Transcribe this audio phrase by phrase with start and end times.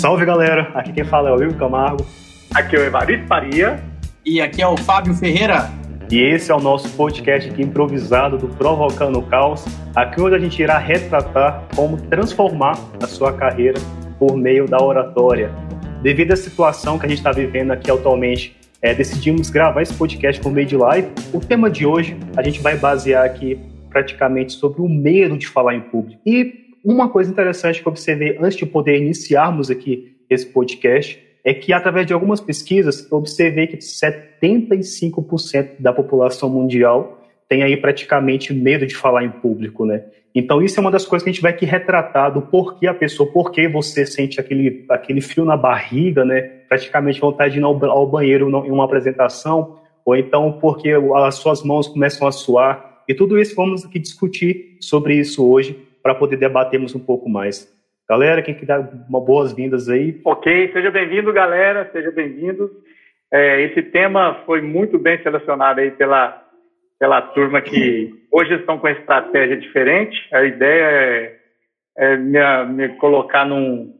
[0.00, 2.06] Salve galera, aqui quem fala é o Igor Camargo.
[2.54, 3.84] Aqui é o Evaristo Faria.
[4.24, 5.70] E aqui é o Fábio Ferreira.
[6.10, 9.62] E esse é o nosso podcast aqui improvisado do Provocando o Caos,
[9.94, 13.78] aqui onde a gente irá retratar como transformar a sua carreira
[14.18, 15.52] por meio da oratória.
[16.02, 20.40] Devido à situação que a gente está vivendo aqui atualmente, é, decidimos gravar esse podcast
[20.40, 21.08] por meio de live.
[21.30, 23.60] O tema de hoje a gente vai basear aqui
[23.90, 26.18] praticamente sobre o medo de falar em público.
[26.24, 31.54] E uma coisa interessante que eu observei antes de poder iniciarmos aqui esse podcast é
[31.54, 38.54] que, através de algumas pesquisas, eu observei que 75% da população mundial tem aí praticamente
[38.54, 40.04] medo de falar em público, né?
[40.32, 42.94] Então, isso é uma das coisas que a gente vai aqui retratar do porquê a
[42.94, 46.42] pessoa, porquê você sente aquele, aquele frio na barriga, né?
[46.68, 51.64] Praticamente vontade de ir ao, ao banheiro em uma apresentação, ou então porque as suas
[51.64, 53.02] mãos começam a suar.
[53.08, 57.68] E tudo isso vamos aqui discutir sobre isso hoje, para poder debatermos um pouco mais.
[58.08, 60.20] Galera, quem quiser uma boas-vindas aí.
[60.24, 62.70] Ok, seja bem-vindo, galera, seja bem-vindo.
[63.32, 66.42] É, esse tema foi muito bem selecionado aí pela,
[66.98, 70.18] pela turma que hoje estão com estratégia diferente.
[70.32, 71.36] A ideia é,
[71.98, 73.94] é me, me, colocar num,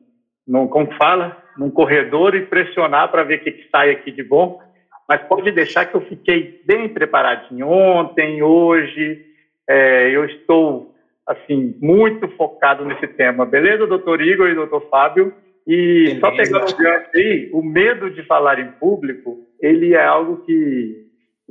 [0.47, 4.25] num, como fala, num corredor e pressionar para ver o que, que sai aqui de
[4.25, 4.61] bom.
[5.09, 9.25] Mas pode deixar que eu fiquei bem preparadinho ontem, hoje.
[9.69, 10.93] É, eu estou
[11.31, 13.47] assim, muito focado nesse tema.
[13.47, 15.33] Beleza, doutor Igor e doutor Fábio?
[15.67, 16.21] E Beleza.
[16.21, 21.07] só pegando diante aí, o medo de falar em público, ele é algo que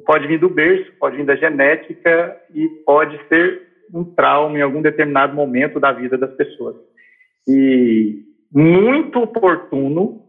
[0.06, 3.62] pode vir do berço, pode vir da genética e pode ser
[3.94, 6.76] um trauma em algum determinado momento da vida das pessoas.
[7.48, 8.20] E
[8.54, 10.24] muito oportuno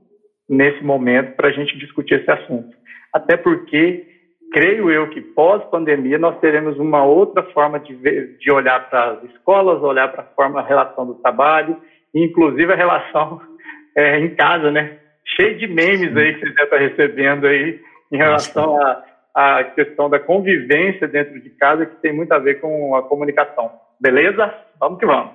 [0.48, 2.76] nesse momento para a gente discutir esse assunto.
[3.12, 4.06] Até porque
[4.52, 9.24] creio eu que pós-pandemia nós teremos uma outra forma de, ver, de olhar para as
[9.24, 11.76] escolas, olhar para a forma, a relação do trabalho,
[12.14, 13.40] inclusive a relação
[13.96, 14.98] é, em casa, né?
[15.36, 17.80] Cheio de memes aí que você já está recebendo aí
[18.12, 18.76] em relação
[19.34, 23.70] à questão da convivência dentro de casa, que tem muito a ver com a comunicação.
[24.00, 24.52] Beleza?
[24.80, 25.32] Vamos que vamos.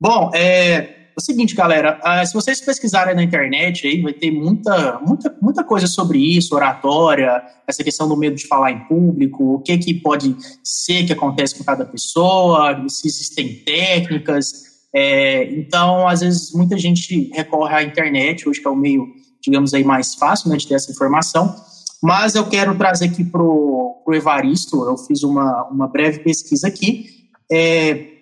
[0.00, 4.98] Bom, é o seguinte, galera, uh, se vocês pesquisarem na internet aí, vai ter muita,
[5.00, 9.60] muita, muita coisa sobre isso, oratória, essa questão do medo de falar em público, o
[9.60, 14.52] que que pode ser que acontece com cada pessoa, se existem técnicas.
[14.92, 19.06] É, então, às vezes, muita gente recorre à internet, hoje que é o meio,
[19.40, 21.54] digamos aí, mais fácil né, de ter essa informação.
[22.02, 27.06] Mas eu quero trazer aqui para o Evaristo, eu fiz uma, uma breve pesquisa aqui.
[27.50, 28.13] É,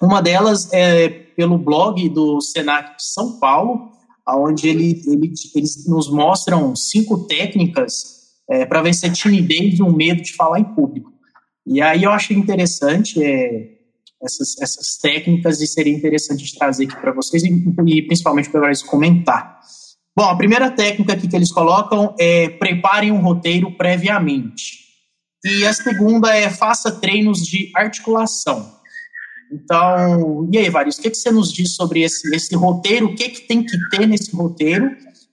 [0.00, 3.92] uma delas é pelo blog do Senac de São Paulo,
[4.28, 10.22] onde ele, ele, eles nos mostram cinco técnicas é, para vencer timidez e o medo
[10.22, 11.12] de falar em público.
[11.66, 13.78] E aí eu achei interessante é,
[14.22, 18.82] essas, essas técnicas e seria interessante trazer aqui para vocês e, e principalmente para eles
[18.82, 19.60] comentar.
[20.16, 24.88] Bom, a primeira técnica aqui que eles colocam é preparem um roteiro previamente.
[25.44, 28.77] E a segunda é faça treinos de articulação.
[29.50, 33.06] Então, e aí, Varios, o que, que você nos diz sobre esse, esse roteiro?
[33.06, 34.90] O que, que tem que ter nesse roteiro?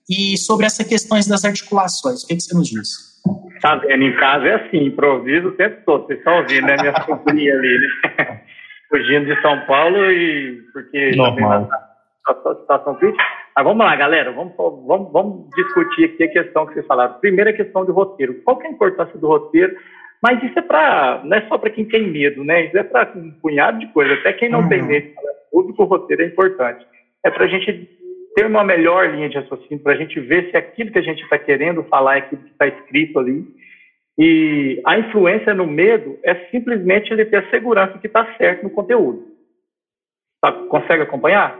[0.08, 3.16] E sobre essas questões das articulações, o que, que você nos diz?
[3.60, 4.02] Tá vendo?
[4.02, 6.06] Em casa é assim, improviso o tempo todo.
[6.06, 6.76] Vocês estão ouvindo, né?
[6.76, 8.40] Minha sobrinha ali, né?
[8.88, 11.68] Fugindo de São Paulo e porque Normal.
[12.28, 13.24] a situação crítica.
[13.56, 17.14] Mas vamos lá, galera, vamos, vamos, vamos discutir aqui a questão que vocês falaram.
[17.14, 18.34] Primeira questão de roteiro.
[18.44, 19.74] Qual que é a importância do roteiro?
[20.22, 22.66] Mas isso é para, não é só para quem tem medo, né?
[22.66, 24.18] Isso é para um punhado de coisas.
[24.18, 24.68] Até quem não uhum.
[24.68, 25.12] tem medo,
[25.50, 26.86] público, o roteiro é importante.
[27.24, 27.88] É para a gente
[28.34, 31.22] ter uma melhor linha de raciocínio, para a gente ver se aquilo que a gente
[31.22, 33.44] está querendo falar é aquilo que está escrito ali.
[34.18, 38.70] E a influência no medo é simplesmente ele ter a segurança que está certo no
[38.70, 39.26] conteúdo.
[40.40, 41.58] Tá, consegue acompanhar?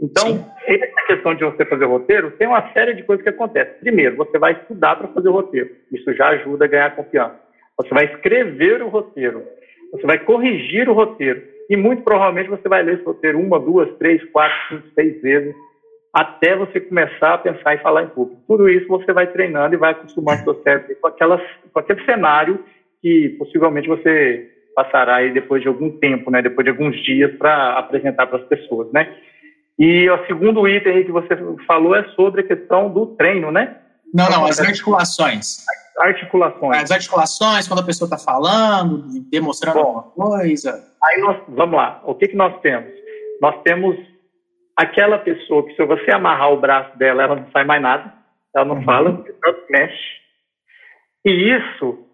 [0.00, 0.44] Então, Sim.
[0.66, 3.74] essa questão de você fazer o roteiro, tem uma série de coisas que acontecem.
[3.80, 5.70] Primeiro, você vai estudar para fazer o roteiro.
[5.92, 7.38] Isso já ajuda a ganhar confiança.
[7.76, 9.44] Você vai escrever o roteiro.
[9.92, 11.42] Você vai corrigir o roteiro.
[11.68, 15.54] E muito provavelmente você vai ler esse roteiro uma, duas, três, quatro, cinco, seis vezes,
[16.12, 18.42] até você começar a pensar em falar em público.
[18.46, 21.40] Tudo isso você vai treinando e vai acostumando seu cérebro com, aquelas,
[21.72, 22.62] com aquele cenário
[23.00, 26.42] que possivelmente você passará aí depois de algum tempo, né?
[26.42, 29.14] Depois de alguns dias para apresentar para as pessoas, né?
[29.78, 31.36] E o segundo item que você
[31.66, 33.76] falou é sobre a questão do treino, né?
[34.12, 35.64] Não, não, as articulações
[35.98, 36.82] articulações.
[36.82, 40.84] As articulações, quando a pessoa está falando, demonstrando Bom, alguma coisa.
[41.02, 42.90] Aí nós, vamos lá, o que, que nós temos?
[43.40, 43.96] Nós temos
[44.76, 48.12] aquela pessoa que se você amarrar o braço dela, ela não sai mais nada,
[48.54, 48.84] ela não uhum.
[48.84, 49.24] fala, não
[49.70, 50.22] mexe.
[51.24, 52.06] E isso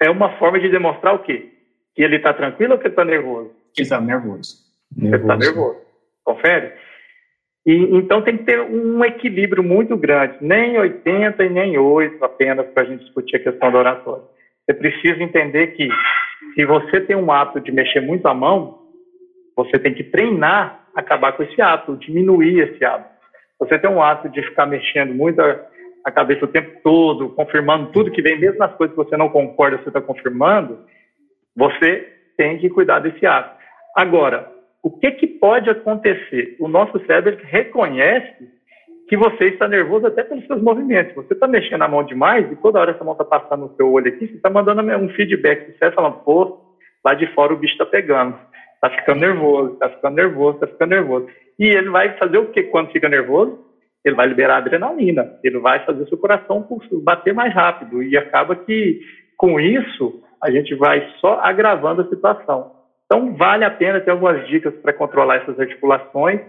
[0.00, 1.52] é uma forma de demonstrar o quê?
[1.94, 3.50] Que ele está tranquilo ou que ele está nervoso?
[3.74, 4.56] Que ele está nervoso.
[4.96, 5.80] Ele está nervoso.
[6.24, 6.72] Confere?
[7.64, 12.66] E, então tem que ter um equilíbrio muito grande, nem 80 e nem 8 apenas
[12.68, 14.24] para a gente discutir a questão da oratória.
[14.64, 15.88] Você precisa entender que
[16.54, 18.78] se você tem um hábito de mexer muito a mão,
[19.56, 23.10] você tem que treinar acabar com esse hábito, diminuir esse hábito.
[23.58, 28.10] Você tem um hábito de ficar mexendo muito a, cabeça o tempo todo, confirmando tudo
[28.10, 30.80] que vem, mesmo nas coisas que você não concorda, você está confirmando,
[31.56, 33.56] você tem que cuidar desse hábito.
[33.96, 34.50] Agora,
[34.82, 36.56] o que, que pode acontecer?
[36.58, 38.50] O nosso cérebro reconhece
[39.08, 41.14] que você está nervoso até pelos seus movimentos.
[41.14, 43.92] Você está mexendo a mão demais e toda hora essa mão está passando no seu
[43.92, 46.58] olho aqui, você está mandando um feedback para você, falando, pô,
[47.04, 48.36] lá de fora o bicho está pegando,
[48.74, 51.28] está ficando nervoso, está ficando nervoso, está ficando nervoso.
[51.58, 53.58] E ele vai fazer o que quando fica nervoso?
[54.04, 56.66] Ele vai liberar adrenalina, ele vai fazer seu coração
[57.04, 59.00] bater mais rápido e acaba que
[59.36, 62.81] com isso a gente vai só agravando a situação.
[63.12, 66.40] Então, vale a pena ter algumas dicas para controlar essas articulações,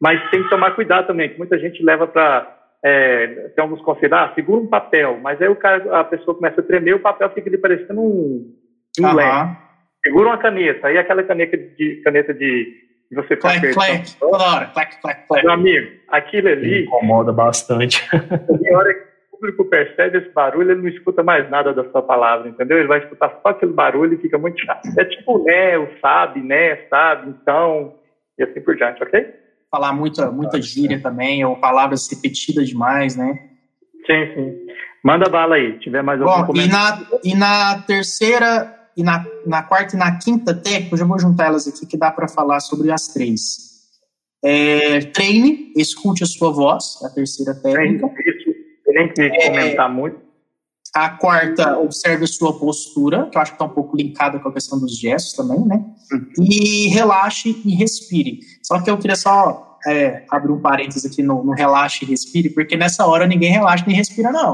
[0.00, 2.58] mas tem que tomar cuidado também, que muita gente leva para.
[2.84, 6.60] É, tem alguns conselhos, ah, segura um papel, mas aí o cara, a pessoa começa
[6.60, 8.54] a tremer, o papel fica ali parecendo um,
[9.00, 9.14] um uhum.
[9.14, 9.56] leque.
[10.04, 12.72] Segura uma caneta, aí aquela caneta de, caneta de
[13.12, 15.44] você faz clack, clack, toda hora, clack, clack, clack.
[15.44, 16.84] Meu amigo, aquilo ali...
[16.84, 18.02] Incomoda bastante.
[18.10, 19.11] Tem hora que
[19.42, 22.78] público percebe esse barulho, ele não escuta mais nada da sua palavra, entendeu?
[22.78, 24.88] Ele vai escutar só aquele barulho e fica muito chato.
[24.96, 27.94] É tipo né, o sabe, né, sabe, então,
[28.38, 29.34] e assim por diante, ok?
[29.68, 33.36] Falar muita, muita gíria também, ou palavras repetidas demais, né?
[34.06, 34.66] Sim, sim.
[35.04, 39.62] Manda bala aí, tiver mais algum Bom, e na, e na terceira, e na, na
[39.64, 42.60] quarta e na quinta técnica, eu já vou juntar elas aqui, que dá para falar
[42.60, 43.72] sobre as três.
[44.44, 48.08] É, treine, escute a sua voz, a terceira técnica.
[48.08, 48.41] Treine,
[48.92, 50.20] nem que é, comentar muito.
[50.94, 54.48] A quarta, observe a sua postura, que eu acho que está um pouco linkada com
[54.48, 55.82] a questão dos gestos também, né?
[56.12, 56.44] Uhum.
[56.44, 58.40] E relaxe e respire.
[58.62, 62.50] Só que eu queria só é, abrir um parênteses aqui no, no, relaxe e respire,
[62.50, 64.52] porque nessa hora ninguém relaxa nem respira, não.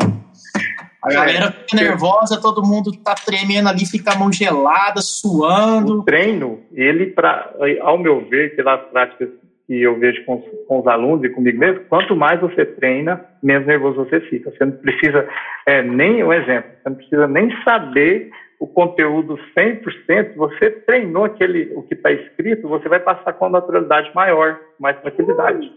[1.03, 6.01] A galera fica nervosa, todo mundo tá tremendo ali, fica a mão gelada, suando.
[6.01, 7.53] O treino, ele, pra,
[7.83, 9.29] ao meu ver, pelas práticas
[9.69, 13.67] que eu vejo com, com, os alunos e comigo mesmo, quanto mais você treina, menos
[13.67, 14.51] nervoso você fica.
[14.51, 15.29] Você não precisa,
[15.67, 21.71] é, nem um exemplo, você não precisa nem saber o conteúdo 100%, você treinou aquele,
[21.75, 25.71] o que está escrito, você vai passar com naturalidade maior, mais tranquilidade.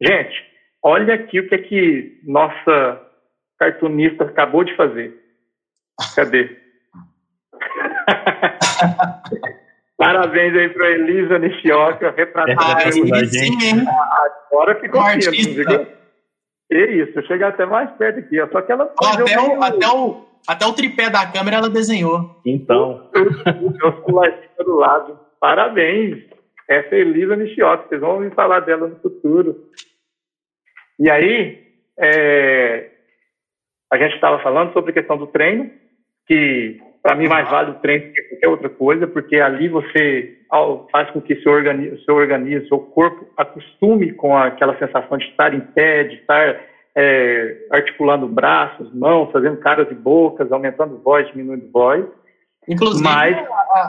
[0.00, 0.44] Gente,
[0.82, 3.00] olha aqui o que é que nossa
[3.58, 5.18] cartunista acabou de fazer.
[6.14, 6.54] Cadê?
[9.96, 11.36] Parabéns aí para Elisa.
[11.36, 13.86] É, sim,
[14.50, 15.64] Agora ficou firme,
[16.68, 18.36] Que isso, chega até mais perto aqui.
[18.52, 18.92] Só que ela.
[19.02, 22.40] até, o, até, o, até o tripé da câmera ela desenhou.
[22.44, 23.10] Então.
[23.14, 25.20] O celular do lado.
[25.40, 26.24] Parabéns.
[26.68, 27.88] Essa é Elisa Nishioka.
[27.88, 29.56] Vocês vão ouvir falar dela no futuro.
[30.98, 31.62] E aí,
[31.98, 32.90] é,
[33.92, 35.70] a gente estava falando sobre a questão do treino,
[36.26, 40.38] que para mim, mais vale o treino que qualquer outra coisa, porque ali você
[40.90, 45.54] faz com que seu organismo, seu organismo, seu corpo acostume com aquela sensação de estar
[45.54, 46.60] em pé, de estar
[46.96, 52.04] é, articulando braços, mãos, fazendo caras e bocas, aumentando voz, diminuindo voz.
[52.68, 53.36] Inclusive, mas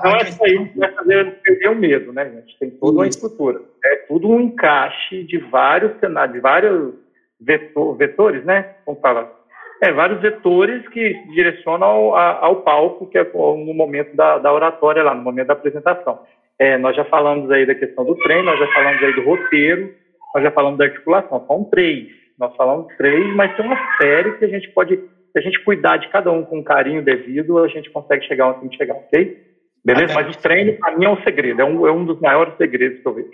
[0.03, 2.59] não é só isso que vai fazer perder o medo, né, gente?
[2.59, 3.61] Tem toda uma estrutura.
[3.83, 6.94] É tudo um encaixe de vários cenários, de vários
[7.42, 8.75] vetor, vetores, né?
[8.85, 9.36] Como fala?
[9.81, 15.03] É, vários vetores que direcionam ao, ao palco, que é no momento da, da, oratória
[15.03, 16.19] lá, no momento da apresentação.
[16.57, 19.93] É, nós já falamos aí da questão do treino, nós já falamos aí do roteiro,
[20.33, 21.45] nós já falamos da articulação.
[21.45, 22.07] São três.
[22.39, 25.97] Nós falamos três, mas tem uma série que a gente pode, se a gente cuidar
[25.97, 29.43] de cada um com carinho devido, a gente consegue chegar onde tem que chegar, ok?
[29.85, 30.13] Beleza?
[30.13, 32.55] Até mas o treino, para mim, é um segredo, é um, é um dos maiores
[32.57, 33.29] segredos que eu vejo.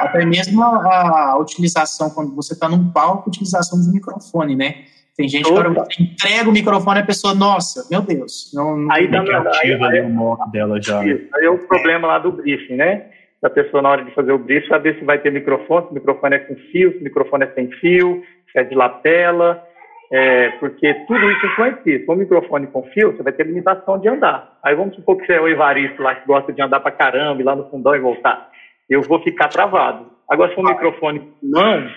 [0.00, 4.84] Até mesmo a, a utilização, quando você está num palco, utilização do microfone, né?
[5.16, 5.48] Tem gente
[5.90, 8.50] que entrega o microfone e a pessoa, nossa, meu Deus.
[8.52, 9.22] Não, não aí, tá,
[9.62, 11.00] aí, aí, o modo dela já.
[11.00, 13.06] Aí é o problema lá do briefing, né?
[13.40, 15.94] Da pessoa, na hora de fazer o briefing, saber se vai ter microfone, se o
[15.94, 19.62] microfone é com fio, se o microfone é sem fio, se é de lapela,
[20.10, 21.98] é, porque tudo isso influencia.
[21.98, 24.58] Se for um microfone com fio, você vai ter limitação de andar.
[24.64, 27.40] Aí vamos supor que você é o Evaristo lá que gosta de andar pra caramba,
[27.40, 28.50] ir lá no fundão e voltar.
[28.90, 30.10] Eu vou ficar travado.
[30.28, 31.88] Agora, se for um microfone não,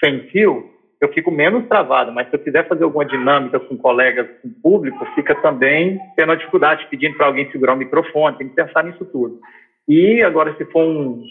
[0.00, 0.75] sem fio,
[1.06, 5.06] eu fico menos travado, mas se eu quiser fazer alguma dinâmica com colegas, com público,
[5.14, 9.04] fica também tendo a dificuldade, pedindo para alguém segurar o microfone, tem que pensar nisso
[9.06, 9.40] tudo.
[9.88, 11.22] E agora, se for um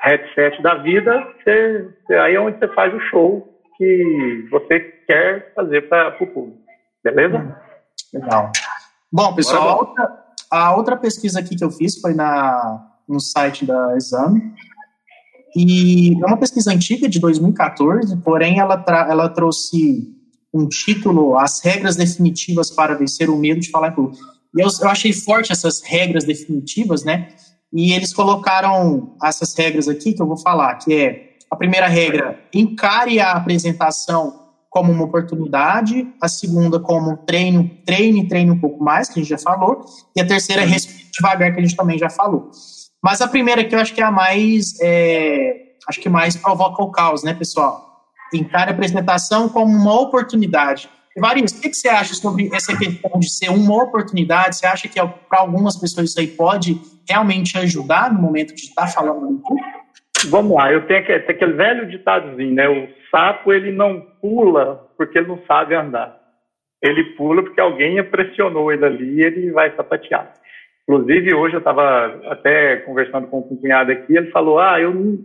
[0.00, 5.88] headset da vida, você, aí é onde você faz o show que você quer fazer
[5.88, 6.58] para o público.
[7.02, 7.58] Beleza?
[8.12, 8.52] Legal.
[9.12, 13.66] Bom, pessoal, a outra, a outra pesquisa aqui que eu fiz foi na, no site
[13.66, 14.40] da Exame,
[15.56, 20.12] E é uma pesquisa antiga, de 2014, porém ela, ela trouxe
[20.52, 24.24] um título, As Regras Definitivas para Vencer o Medo de Falar em Público.
[24.56, 27.28] E eu, eu achei forte essas regras definitivas, né?
[27.72, 32.38] E eles colocaram essas regras aqui que eu vou falar, que é a primeira regra,
[32.52, 39.08] encare a apresentação como uma oportunidade, a segunda como treino, treine, treine um pouco mais,
[39.08, 39.84] que a gente já falou,
[40.16, 42.50] e a terceira respire devagar, que a gente também já falou.
[43.04, 46.82] Mas a primeira que eu acho que é a mais, é, acho que mais provoca
[46.82, 48.02] o caos, né, pessoal?
[48.32, 50.88] Encare a apresentação como uma oportunidade.
[51.14, 54.56] Varios, o que, você acha sobre essa questão de ser uma oportunidade?
[54.56, 58.86] Você acha que para algumas pessoas isso aí pode realmente ajudar no momento de estar
[58.86, 59.80] falando no público?
[60.30, 62.66] Vamos lá, eu tenho aquele, aquele velho ditadozinho, né?
[62.66, 66.18] O sapo ele não pula porque ele não sabe andar.
[66.82, 70.32] Ele pula porque alguém pressionou ele ali e ele vai sapatear.
[70.88, 75.18] Inclusive, hoje eu estava até conversando com um cunhado aqui, ele falou: Ah, eu não,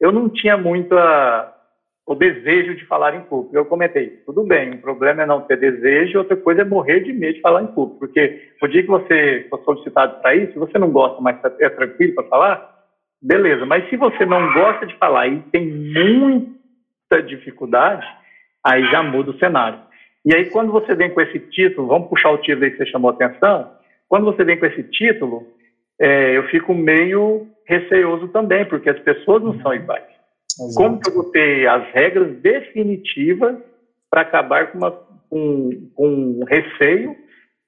[0.00, 1.54] eu não tinha muito a,
[2.06, 3.56] o desejo de falar em público.
[3.56, 7.12] Eu comentei: tudo bem, o problema é não ter desejo, outra coisa é morrer de
[7.12, 8.00] medo de falar em público.
[8.00, 12.14] Porque o dia que você for solicitado para isso, você não gosta, mas é tranquilo
[12.14, 12.76] para falar,
[13.22, 18.06] Beleza, mas se você não gosta de falar e tem muita dificuldade,
[18.64, 19.80] aí já muda o cenário.
[20.24, 22.86] E aí, quando você vem com esse título, vamos puxar o título aí que você
[22.86, 23.70] chamou atenção,
[24.08, 25.46] quando você vem com esse título,
[26.00, 30.04] é, eu fico meio receoso também, porque as pessoas não são iguais.
[30.58, 30.74] Exato.
[30.76, 33.56] Como que eu vou ter as regras definitivas
[34.10, 34.90] para acabar com, uma,
[35.28, 37.14] com, com um receio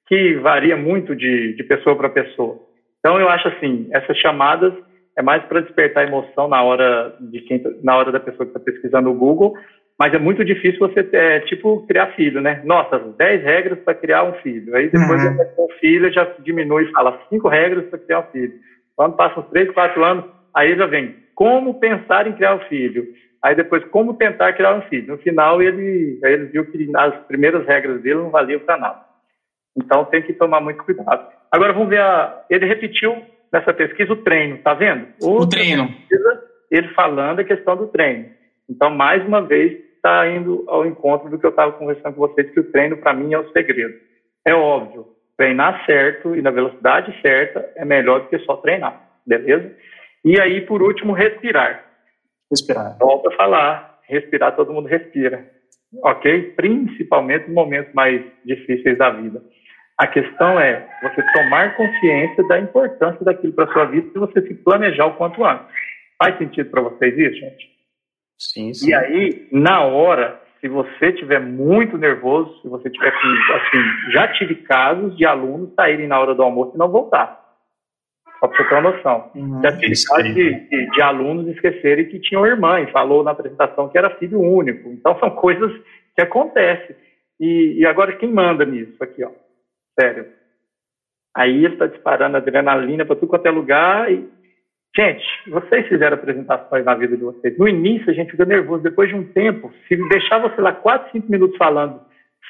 [0.07, 2.61] que varia muito de, de pessoa para pessoa?
[3.01, 4.73] Então, eu acho assim, essas chamadas
[5.17, 8.57] é mais para despertar emoção na hora de quem, tá, na hora da pessoa que
[8.57, 9.55] está pesquisando no Google,
[9.99, 12.63] mas é muito difícil você é, tipo criar filho, né?
[12.65, 14.77] Nossa, 10 regras para criar um filho.
[14.77, 15.39] Aí depois uhum.
[15.57, 18.55] o filho já diminui e fala 5 regras para criar um filho.
[18.95, 20.25] Quando passam 3, 4 anos,
[20.55, 23.07] aí já vem como pensar em criar um filho.
[23.43, 25.09] Aí depois como tentar criar um filho.
[25.09, 29.01] No final ele, ele viu que as primeiras regras dele não valiam para nada.
[29.77, 31.29] Então tem que tomar muito cuidado.
[31.51, 33.17] Agora vamos ver a, ele repetiu
[33.53, 35.09] nessa pesquisa o treino, tá vendo?
[35.23, 35.89] o treino.
[35.89, 38.27] Pesquisa, ele falando a questão do treino.
[38.69, 42.51] Então, mais uma vez, está indo ao encontro do que eu estava conversando com vocês,
[42.51, 43.95] que o treino, para mim, é o segredo.
[44.47, 49.75] É óbvio, treinar certo e na velocidade certa é melhor do que só treinar, beleza?
[50.25, 51.85] E aí, por último, respirar.
[52.51, 52.97] Respirar.
[52.99, 55.47] Volto a falar, respirar, todo mundo respira,
[56.03, 56.53] ok?
[56.57, 59.43] Principalmente nos momentos mais difíceis da vida.
[59.99, 64.55] A questão é você tomar consciência da importância daquilo para sua vida e você se
[64.55, 65.67] planejar o quanto antes.
[66.23, 67.78] Faz sentido para vocês isso, gente?
[68.39, 68.91] Sim, sim.
[68.91, 74.55] E aí, na hora, se você tiver muito nervoso, se você tiver assim, já tive
[74.57, 77.47] casos de alunos saírem na hora do almoço e não voltar.
[78.39, 79.31] Só para você ter uma noção.
[79.35, 83.33] Uhum, já tive casos de, de, de, alunos esquecerem que tinham irmã e falou na
[83.33, 84.89] apresentação que era filho único.
[84.91, 85.73] Então são coisas
[86.15, 86.95] que acontecem.
[87.41, 89.31] E, e agora quem manda nisso aqui, ó?
[89.99, 90.27] sério.
[91.37, 94.11] Aí está disparando adrenalina para tudo quanto é lugar.
[94.11, 94.29] E...
[94.99, 97.57] Gente, vocês fizeram apresentações na vida de vocês.
[97.57, 101.13] No início a gente fica nervoso, depois de um tempo, se deixar você lá 4,
[101.13, 102.01] 5 minutos falando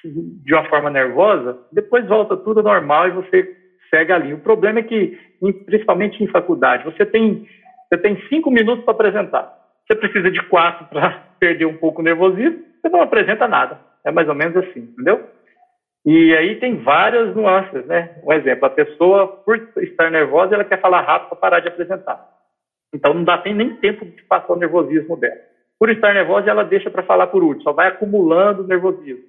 [0.03, 3.55] de uma forma nervosa, depois volta tudo normal e você
[3.91, 4.33] segue ali.
[4.33, 5.19] O problema é que,
[5.67, 7.47] principalmente em faculdade, você tem,
[7.87, 9.55] você tem cinco minutos para apresentar.
[9.87, 13.79] Você precisa de quatro para perder um pouco o nervosismo, você não apresenta nada.
[14.03, 15.23] É mais ou menos assim, entendeu?
[16.07, 18.17] E aí tem várias nuances, né?
[18.25, 22.38] Um exemplo, a pessoa, por estar nervosa, ela quer falar rápido para parar de apresentar.
[22.93, 25.41] Então não dá nem tempo de passar o nervosismo dela.
[25.79, 29.25] Por estar nervosa, ela deixa para falar por último, só vai acumulando nervosismo.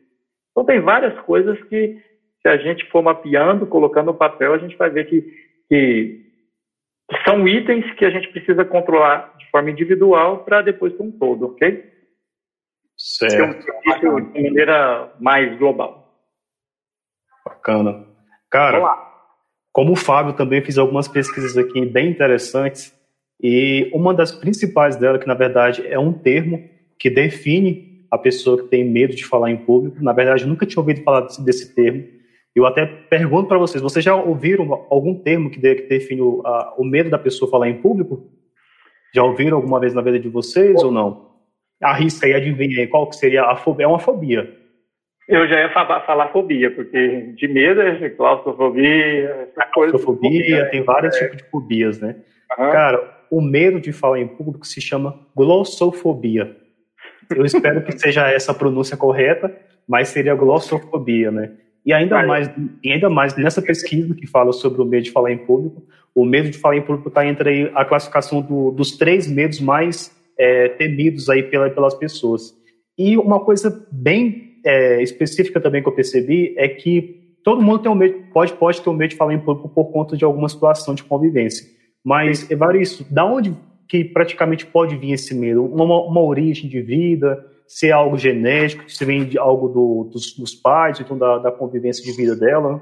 [0.51, 2.01] Então tem várias coisas que,
[2.41, 5.21] se a gente for mapeando, colocando no papel, a gente vai ver que,
[5.69, 6.25] que
[7.27, 11.47] são itens que a gente precisa controlar de forma individual para depois ter um todo,
[11.47, 11.87] ok?
[12.97, 13.65] Certo.
[14.33, 16.13] De maneira mais global.
[17.45, 18.05] Bacana.
[18.49, 18.81] Cara,
[19.71, 22.98] como o Fábio também fiz algumas pesquisas aqui bem interessantes
[23.41, 26.61] e uma das principais dela, que na verdade é um termo
[26.97, 30.03] que define a pessoa que tem medo de falar em público.
[30.03, 32.03] Na verdade, nunca tinha ouvido falar desse, desse termo.
[32.55, 36.41] Eu até pergunto para vocês: vocês já ouviram algum termo que, de, que define o,
[36.45, 38.27] a, o, medo da pessoa falar em público?
[39.13, 41.29] Já ouviram alguma vez na vida de vocês ou não?
[41.81, 43.85] Arrisca aí, adivinha aí qual que seria a fobia?
[43.85, 44.53] É uma fobia.
[45.27, 51.19] Eu já ia falar, falar fobia, porque de medo é claustrofobia, Claustrofobia, tem vários é.
[51.19, 52.15] tipos de fobias, né?
[52.57, 56.55] Cara, o medo de falar em público se chama glossofobia.
[57.29, 59.55] Eu espero que seja essa a pronúncia correta,
[59.87, 61.51] mas seria glossofobia, né?
[61.85, 62.49] E ainda mais,
[62.83, 65.83] e ainda mais nessa pesquisa que fala sobre o medo de falar em público,
[66.13, 70.15] o medo de falar em público está entre a classificação do, dos três medos mais
[70.37, 72.53] é, temidos aí pela, pelas pessoas.
[72.97, 77.91] E uma coisa bem é, específica também que eu percebi é que todo mundo tem
[77.91, 80.49] um medo, pode, pode ter um medo de falar em público por conta de alguma
[80.49, 81.78] situação de convivência.
[82.03, 83.55] Mas, Evaristo, da onde
[83.87, 85.65] que praticamente pode vir esse medo?
[85.65, 90.35] Uma, uma origem de vida, se é algo genético, se vem de algo do, dos,
[90.37, 92.81] dos, pais, então da, da, convivência de vida dela?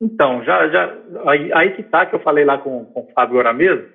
[0.00, 3.38] Então, já, já aí, aí que tá que eu falei lá com, com o Fábio
[3.38, 3.86] agora mesmo,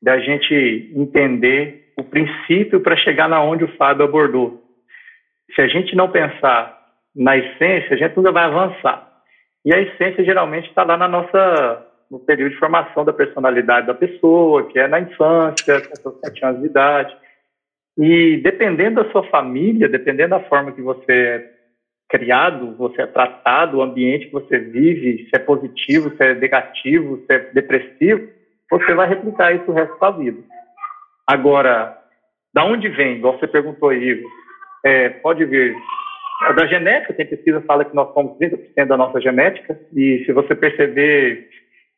[0.00, 4.62] da gente entender o princípio para chegar na onde o Fábio abordou.
[5.54, 6.78] Se a gente não pensar
[7.14, 9.08] na essência, a gente nunca vai avançar.
[9.64, 13.94] E a essência geralmente está lá na nossa no período de formação da personalidade da
[13.94, 17.16] pessoa, que é na infância, com seus sete anos de idade.
[17.98, 21.50] E dependendo da sua família, dependendo da forma que você é
[22.08, 27.18] criado, você é tratado, o ambiente que você vive, se é positivo, se é negativo,
[27.26, 28.28] se é depressivo,
[28.70, 30.42] você vai replicar isso o resto da vida.
[31.26, 31.98] Agora,
[32.54, 33.20] da onde vem?
[33.20, 34.22] Você perguntou aí,
[34.84, 35.74] é, pode vir
[36.56, 40.32] da genética, tem pesquisa que fala que nós somos 30% da nossa genética, e se
[40.32, 41.47] você perceber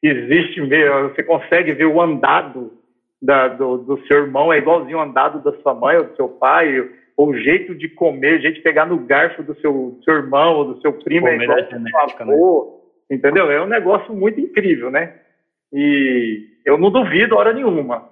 [0.08, 2.72] existe mesmo, você consegue ver o andado
[3.20, 6.28] da, do, do, seu irmão, é igualzinho o andado da sua mãe ou do seu
[6.28, 10.04] pai, ou o jeito de comer, o jeito de pegar no garfo do seu, do
[10.04, 12.80] seu irmão ou do seu primo é igual do seu avô,
[13.10, 13.16] né?
[13.16, 13.50] entendeu?
[13.50, 15.14] É um negócio muito incrível, né?
[15.72, 18.08] E eu não duvido hora nenhuma,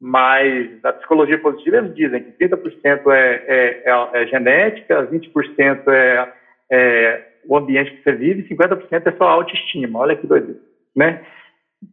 [0.00, 6.32] mas a psicologia positiva eles dizem que 30% é, é, é, é genética, 20% é,
[6.70, 10.00] é o ambiente que você vive, 50% é só autoestima.
[10.00, 10.69] Olha que doideira.
[10.96, 11.24] Né?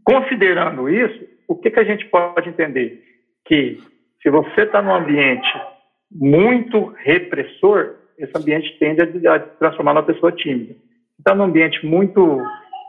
[0.03, 3.03] Considerando isso, o que, que a gente pode entender?
[3.45, 3.79] Que
[4.21, 5.47] se você está num ambiente
[6.11, 10.75] muito repressor, esse ambiente tende a, transformar numa pessoa tímida.
[11.17, 12.41] Está num ambiente muito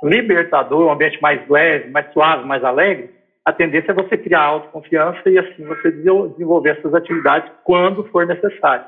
[0.02, 3.10] libertador, um ambiente mais leve, mais suave, mais alegre,
[3.48, 8.84] a tendência é você criar autoconfiança e assim você desenvolver essas atividades quando for necessário.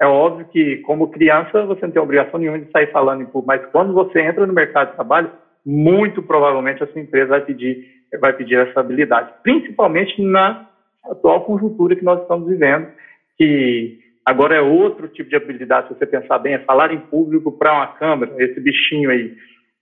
[0.00, 3.48] É óbvio que, como criança, você não tem obrigação nenhuma de sair falando em público,
[3.48, 5.32] mas quando você entra no mercado de trabalho,
[5.64, 7.86] muito provavelmente a sua empresa vai pedir,
[8.20, 10.68] vai pedir essa habilidade, principalmente na
[11.04, 12.88] atual conjuntura que nós estamos vivendo,
[13.36, 17.52] que agora é outro tipo de habilidade, se você pensar bem, é falar em público
[17.52, 19.34] para uma câmera, esse bichinho aí.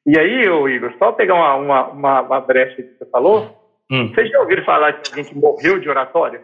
[0.07, 3.57] E aí, ô Igor, só pegar uma, uma, uma, uma brecha que você falou,
[3.91, 4.09] hum.
[4.09, 6.41] vocês já ouviram falar de alguém que morreu de oratória?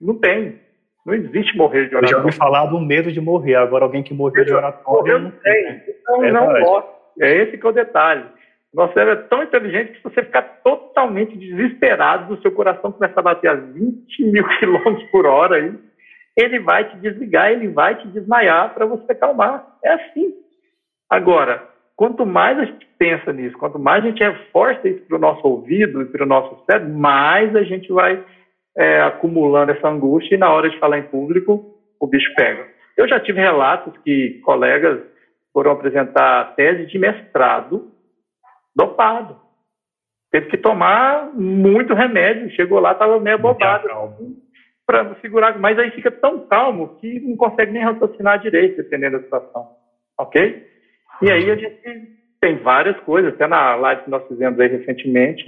[0.00, 0.60] Não tem.
[1.04, 2.06] Não existe morrer de oratória.
[2.06, 4.84] Eu já ouvi falar do medo de morrer, agora alguém que morreu de oratória.
[4.86, 5.82] Morreu não tem.
[5.88, 6.86] Então, é não morre.
[7.20, 8.24] É esse que é o detalhe.
[8.74, 13.20] Nosso cérebro é tão inteligente que se você ficar totalmente desesperado, o seu coração começa
[13.20, 15.72] a bater a 20 mil quilômetros por hora, aí,
[16.36, 19.64] ele vai te desligar, ele vai te desmaiar para você acalmar.
[19.84, 20.34] É assim.
[21.08, 21.62] Agora,
[21.94, 25.46] quanto mais a gente pensa nisso, quanto mais a gente reforça isso para o nosso
[25.46, 28.24] ouvido e para o nosso cérebro, mais a gente vai
[28.76, 32.66] é, acumulando essa angústia e na hora de falar em público, o bicho pega.
[32.96, 35.00] Eu já tive relatos que colegas
[35.52, 37.93] foram apresentar tese de mestrado
[38.74, 39.40] dopado.
[40.30, 42.50] Teve que tomar muito remédio.
[42.50, 43.88] Chegou lá, estava meio bobado
[44.86, 45.58] para segurar.
[45.58, 49.68] Mas aí fica tão calmo que não consegue nem raciocinar direito, dependendo da situação.
[50.18, 50.66] Ok?
[51.22, 51.80] E aí a gente
[52.40, 53.32] tem várias coisas.
[53.32, 55.44] Até na live que nós fizemos aí recentemente,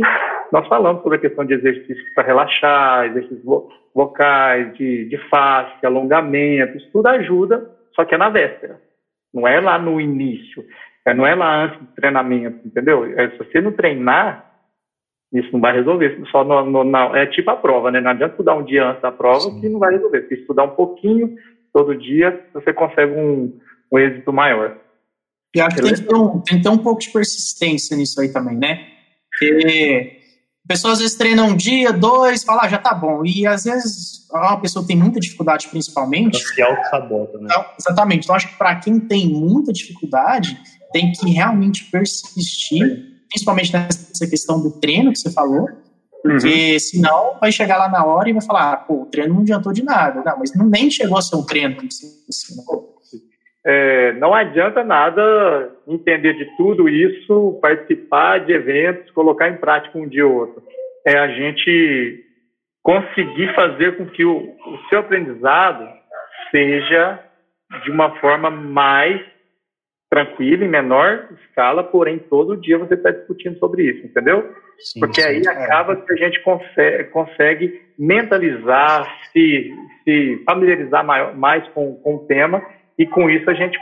[0.53, 3.43] nós falamos sobre a questão de exercícios para relaxar, exercícios
[3.95, 6.77] vocais, de, de face, alongamento.
[6.77, 8.81] Isso tudo ajuda, só que é na véspera.
[9.35, 10.65] Não é lá no início.
[11.07, 13.05] É, não é lá antes do treinamento, entendeu?
[13.19, 14.45] É, se você não treinar,
[15.33, 16.21] isso não vai resolver.
[16.33, 18.01] Só no, no, na, é tipo a prova, né?
[18.01, 19.61] Não adianta estudar um dia antes da prova Sim.
[19.61, 20.27] que não vai resolver.
[20.29, 21.37] Se estudar um pouquinho
[21.73, 23.57] todo dia, você consegue um,
[23.93, 24.77] um êxito maior.
[25.55, 28.21] E acho que tem que, ter um, tem que ter um pouco de persistência nisso
[28.21, 28.87] aí também, né?
[29.31, 30.17] Porque
[30.67, 33.25] pessoas às vezes treinam um dia, dois, fala, ah, já tá bom.
[33.25, 36.39] E às vezes uma pessoa tem muita dificuldade, principalmente.
[36.39, 37.47] Se auto-sabota, né?
[37.49, 38.25] Então, exatamente.
[38.25, 40.59] Então, acho que para quem tem muita dificuldade,
[40.93, 42.81] tem que realmente persistir,
[43.29, 45.69] principalmente nessa questão do treino que você falou,
[46.23, 46.79] porque uhum.
[46.79, 49.73] senão vai chegar lá na hora e vai falar, ah, pô, o treino não adiantou
[49.73, 50.23] de nada.
[50.25, 51.77] Não, mas não, nem chegou a ser um treino.
[51.79, 52.57] Assim,
[53.65, 55.23] é, não adianta nada
[55.87, 60.63] entender de tudo isso, participar de eventos, colocar em prática um dia ou outro.
[61.07, 62.25] É a gente
[62.83, 65.89] conseguir fazer com que o, o seu aprendizado
[66.51, 67.21] seja
[67.85, 69.21] de uma forma mais
[70.09, 74.55] tranquilo, em menor escala, porém todo dia você está discutindo sobre isso, entendeu?
[74.79, 75.49] Sim, Porque sim, aí é.
[75.49, 82.27] acaba que a gente consegue, consegue mentalizar, se, se familiarizar maior, mais com, com o
[82.27, 82.65] tema
[82.99, 83.79] e com isso a gente,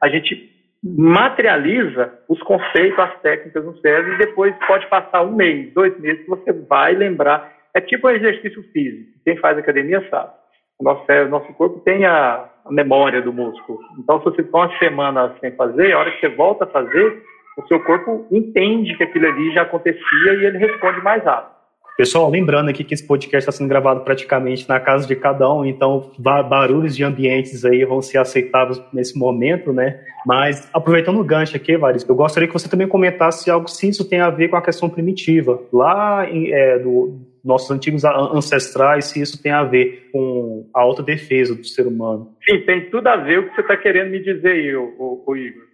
[0.00, 0.50] a gente
[0.82, 6.26] materializa os conceitos, as técnicas no cérebro e depois pode passar um mês, dois meses
[6.26, 7.52] você vai lembrar.
[7.74, 9.12] É tipo um exercício físico.
[9.24, 10.32] Quem faz academia sabe.
[10.78, 13.78] O nosso, cérebro, nosso corpo tem a, a memória do músculo.
[13.98, 17.22] Então, se você ficou uma semana sem fazer, a hora que você volta a fazer,
[17.58, 21.52] o seu corpo entende que aquilo ali já acontecia e ele responde mais rápido.
[21.96, 25.64] Pessoal, lembrando aqui que esse podcast está sendo gravado praticamente na casa de cada um,
[25.64, 30.00] então barulhos de ambientes aí vão ser aceitáveis nesse momento, né?
[30.26, 34.08] Mas aproveitando o gancho aqui, Varis, eu gostaria que você também comentasse algo se isso
[34.08, 35.60] tem a ver com a questão primitiva.
[35.70, 41.54] Lá em, é, do nossos antigos ancestrais, se isso tem a ver com a autodefesa
[41.54, 42.36] do ser humano.
[42.48, 45.36] Sim, tem tudo a ver o que você está querendo me dizer aí, o, o,
[45.36, 45.64] Igor.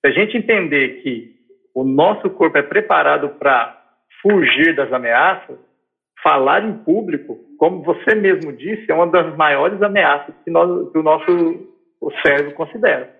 [0.00, 1.34] Se a gente entender que
[1.74, 3.76] o nosso corpo é preparado para
[4.22, 5.58] fugir das ameaças,
[6.22, 10.98] falar em público, como você mesmo disse, é uma das maiores ameaças que, nós, que
[10.98, 11.68] o nosso
[12.00, 13.14] o cérebro considera.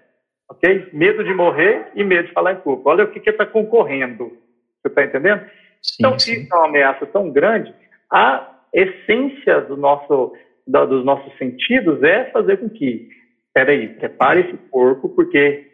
[0.50, 0.88] Ok?
[0.92, 2.88] Medo de morrer e medo de falar em público.
[2.88, 4.32] Olha o que está concorrendo.
[4.80, 5.42] Você está entendendo?
[5.82, 7.74] Sim, então, se isso é uma ameaça tão grande,
[8.12, 10.32] a essência do nosso,
[10.66, 13.08] da, dos nossos sentidos é fazer com que,
[13.54, 15.66] peraí, prepare esse corpo, porque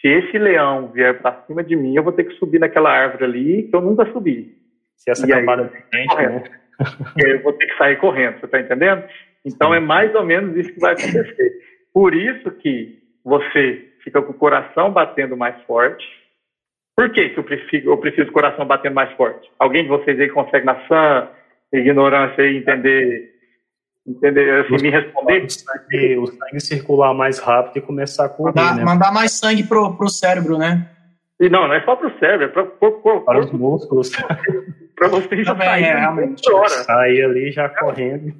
[0.00, 3.24] se esse leão vier para cima de mim, eu vou ter que subir naquela árvore
[3.24, 4.56] ali que eu nunca subi.
[4.96, 6.42] Se essa e camada de frente, né?
[7.18, 9.04] eu vou ter que sair correndo, você está entendendo?
[9.44, 11.52] Então é mais ou menos isso que vai acontecer.
[11.92, 16.04] Por isso que você fica com o coração batendo mais forte.
[16.96, 19.50] Por que, que eu, prefiro, eu preciso o coração batendo mais forte?
[19.58, 21.28] Alguém de vocês aí consegue, na sã
[21.72, 23.30] ignorância, aí, entender,
[24.06, 25.44] entender assim, me responder?
[25.44, 28.84] O sangue, o sangue circular mais rápido e começar a correr, mandar, né?
[28.84, 30.88] mandar mais sangue pro, pro cérebro, né?
[31.40, 32.64] E não, não é só pro cérebro, é para,
[33.20, 34.10] para os músculos.
[34.94, 36.42] para você já sair é, realmente.
[36.84, 38.32] Sair ali já correndo.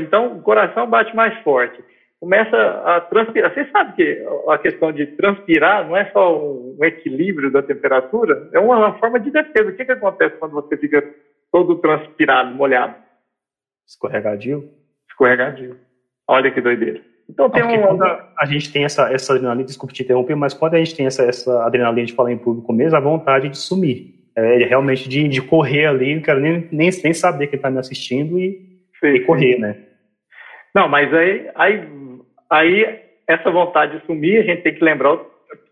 [0.00, 1.82] Então, o coração bate mais forte.
[2.20, 3.52] Começa a transpirar.
[3.52, 8.58] Você sabe que a questão de transpirar não é só um equilíbrio da temperatura, é
[8.58, 9.70] uma, forma de defesa.
[9.70, 11.04] O que, que acontece quando você fica
[11.52, 12.94] todo transpirado, molhado?
[13.86, 14.70] Escorregadio?
[15.08, 15.78] Escorregadio.
[16.28, 17.00] Olha que doideira.
[17.28, 18.02] Então tem um...
[18.38, 21.24] A gente tem essa, essa adrenalina, desculpe te interromper, mas quando a gente tem essa,
[21.24, 24.14] essa adrenalina de falar em público mesmo, a vontade de sumir.
[24.36, 27.78] É, realmente de, de correr ali, não quero nem, nem, nem saber que está me
[27.78, 29.60] assistindo e, sim, e correr, sim.
[29.60, 29.76] né?
[30.74, 31.88] Não, mas aí, aí,
[32.50, 35.18] aí essa vontade de sumir a gente tem que lembrar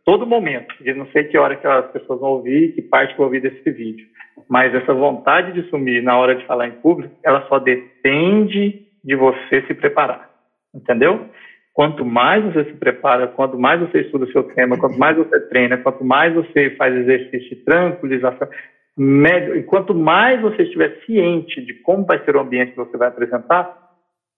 [0.02, 0.74] todo momento.
[0.80, 3.70] Eu não sei que hora que as pessoas vão ouvir, que parte vão ouvir desse
[3.70, 4.06] vídeo.
[4.48, 9.14] Mas essa vontade de sumir na hora de falar em público, ela só depende de
[9.14, 10.30] você se preparar.
[10.74, 11.28] Entendeu?
[11.72, 15.40] Quanto mais você se prepara, quanto mais você estuda o seu tema, quanto mais você
[15.48, 18.48] treina, quanto mais você faz exercício de tranquilização,
[18.96, 22.96] médio, e quanto mais você estiver ciente de como vai ser o ambiente que você
[22.96, 23.76] vai apresentar,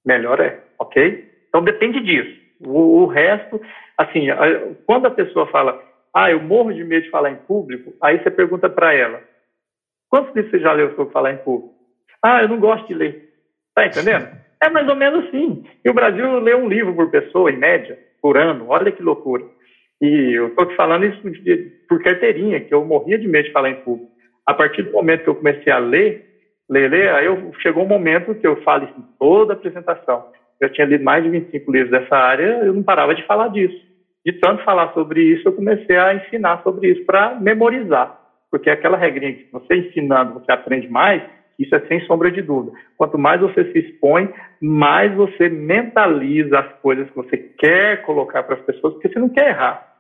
[0.05, 1.29] melhor é, ok?
[1.49, 2.41] Então depende disso.
[2.65, 3.61] O, o resto,
[3.99, 4.29] assim,
[4.87, 5.79] quando a pessoa fala,
[6.15, 9.21] ah, eu morro de medo de falar em público, aí você pergunta para ela,
[10.09, 11.75] quantos livros você já leu sobre falar em público?
[12.23, 13.31] Ah, eu não gosto de ler.
[13.75, 14.29] Tá entendendo?
[14.63, 15.65] É mais ou menos assim.
[15.85, 18.65] E o Brasil lê um livro por pessoa, em média, por ano.
[18.69, 19.45] Olha que loucura.
[20.01, 21.21] E eu estou te falando isso
[21.87, 24.11] por carteirinha, que eu morria de medo de falar em público.
[24.47, 26.27] A partir do momento que eu comecei a ler,
[26.71, 30.31] ler, ler, aí eu, chegou um momento que eu falo isso em toda a apresentação.
[30.61, 33.79] Eu tinha lido mais de 25 livros dessa área, eu não parava de falar disso.
[34.25, 38.26] De tanto falar sobre isso, eu comecei a ensinar sobre isso para memorizar.
[38.57, 41.23] Porque aquela regrinha que você ensinando, você aprende mais,
[41.59, 42.75] isso é sem sombra de dúvida.
[42.97, 48.55] Quanto mais você se expõe, mais você mentaliza as coisas que você quer colocar para
[48.55, 49.95] as pessoas, porque você não quer errar.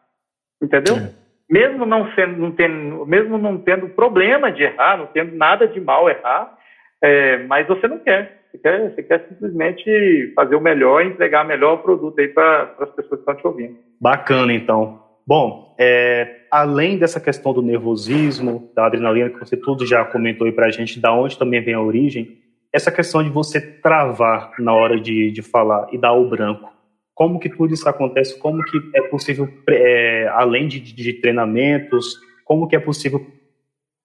[0.62, 0.96] Entendeu?
[0.96, 1.12] É.
[1.50, 5.78] Mesmo não, sendo, não tendo, mesmo não tendo problema de errar, não tendo nada de
[5.78, 6.56] mal errar,
[7.02, 8.40] é, mas você não quer.
[8.50, 12.74] Você quer, você quer simplesmente fazer o melhor e entregar o melhor produto aí para
[12.80, 13.76] as pessoas que estão te ouvindo.
[14.00, 15.05] Bacana, então.
[15.26, 20.52] Bom, é, além dessa questão do nervosismo, da adrenalina, que você tudo já comentou aí
[20.52, 22.38] para a gente, da onde também vem a origem,
[22.72, 26.70] essa questão de você travar na hora de, de falar e dar o branco,
[27.14, 32.68] como que tudo isso acontece, como que é possível, é, além de, de treinamentos, como
[32.68, 33.26] que é possível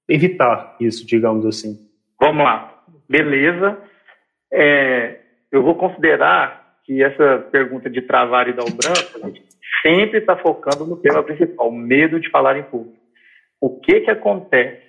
[0.09, 1.77] evitar isso, digamos assim?
[2.19, 3.77] Vamos lá, beleza.
[4.51, 5.19] É,
[5.51, 9.37] eu vou considerar que essa pergunta de travar e dar o branco,
[9.81, 12.97] sempre está focando no tema principal, o medo de falar em público.
[13.59, 14.81] O que que acontece?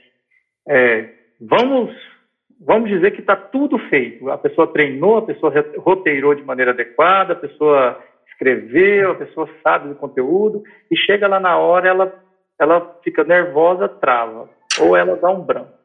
[0.69, 1.09] É,
[1.41, 1.95] vamos,
[2.61, 4.31] vamos dizer que está tudo feito.
[4.31, 8.03] A pessoa treinou, a pessoa roteirou de maneira adequada, a pessoa
[8.33, 12.25] escreveu, a pessoa sabe do conteúdo e chega lá na hora, ela,
[12.59, 14.49] ela fica nervosa, trava,
[14.81, 15.83] ou ela dá um branco.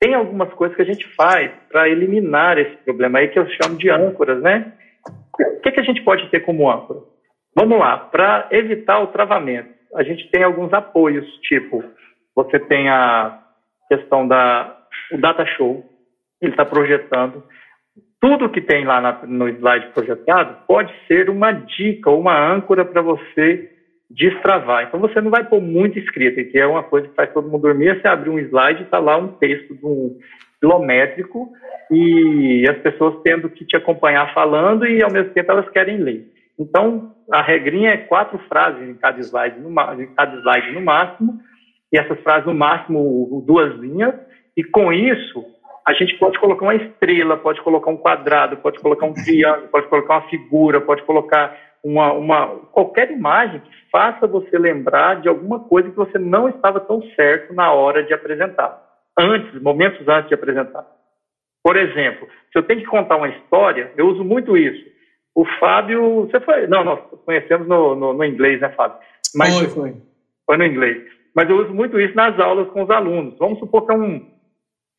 [0.00, 3.76] Tem algumas coisas que a gente faz para eliminar esse problema aí que eu chamo
[3.76, 4.72] de âncoras, né?
[5.32, 7.00] O que, que a gente pode ter como âncora?
[7.56, 11.84] Vamos lá, para evitar o travamento, a gente tem alguns apoios, tipo,
[12.34, 13.38] você tem a
[13.88, 14.76] questão da
[15.12, 15.84] o data show,
[16.40, 17.42] ele está projetando.
[18.20, 23.02] tudo que tem lá na, no slide projetado pode ser uma dica uma âncora para
[23.02, 23.70] você
[24.10, 24.84] destravar.
[24.84, 27.62] Então você não vai pôr muito escrito, que é uma coisa que faz todo mundo
[27.62, 30.16] dormir, você abrir um slide e está lá um texto de um
[30.60, 31.52] quilométrico
[31.90, 36.33] e as pessoas tendo que te acompanhar falando e ao mesmo tempo elas querem ler.
[36.58, 41.40] Então a regrinha é quatro frases em cada slide no, em cada slide no máximo
[41.92, 44.14] e essas frases no máximo duas linhas
[44.56, 45.44] e com isso
[45.86, 49.86] a gente pode colocar uma estrela, pode colocar um quadrado, pode colocar um triângulo, pode
[49.88, 55.60] colocar uma figura, pode colocar uma, uma, qualquer imagem que faça você lembrar de alguma
[55.60, 58.82] coisa que você não estava tão certo na hora de apresentar,
[59.18, 60.86] antes, momentos antes de apresentar.
[61.62, 64.93] Por exemplo, se eu tenho que contar uma história, eu uso muito isso.
[65.34, 68.98] O Fábio, você foi, não, nós conhecemos no, no, no inglês, né, Fábio?
[69.34, 69.96] Mas, foi, foi.
[70.46, 71.04] Foi no inglês.
[71.34, 73.36] Mas eu uso muito isso nas aulas com os alunos.
[73.38, 74.30] Vamos supor que é um,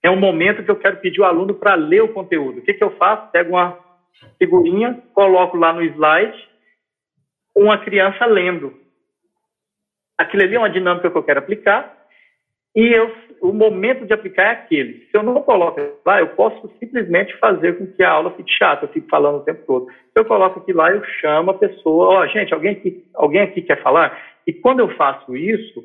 [0.03, 2.59] é um momento que eu quero pedir o aluno para ler o conteúdo.
[2.59, 3.31] O que, que eu faço?
[3.31, 3.79] Pego uma
[4.37, 6.37] figurinha, coloco lá no slide,
[7.55, 8.77] uma criança lendo.
[10.17, 11.95] Aquilo ali é uma dinâmica que eu quero aplicar
[12.75, 13.09] e eu,
[13.41, 15.07] o momento de aplicar é aquele.
[15.09, 18.85] Se eu não coloco lá, eu posso simplesmente fazer com que a aula fique chata,
[18.85, 19.87] eu fique falando o tempo todo.
[19.87, 23.41] Se eu coloco aqui lá, eu chamo a pessoa, ó, oh, gente, alguém aqui, alguém
[23.41, 24.17] aqui quer falar?
[24.47, 25.83] E quando eu faço isso,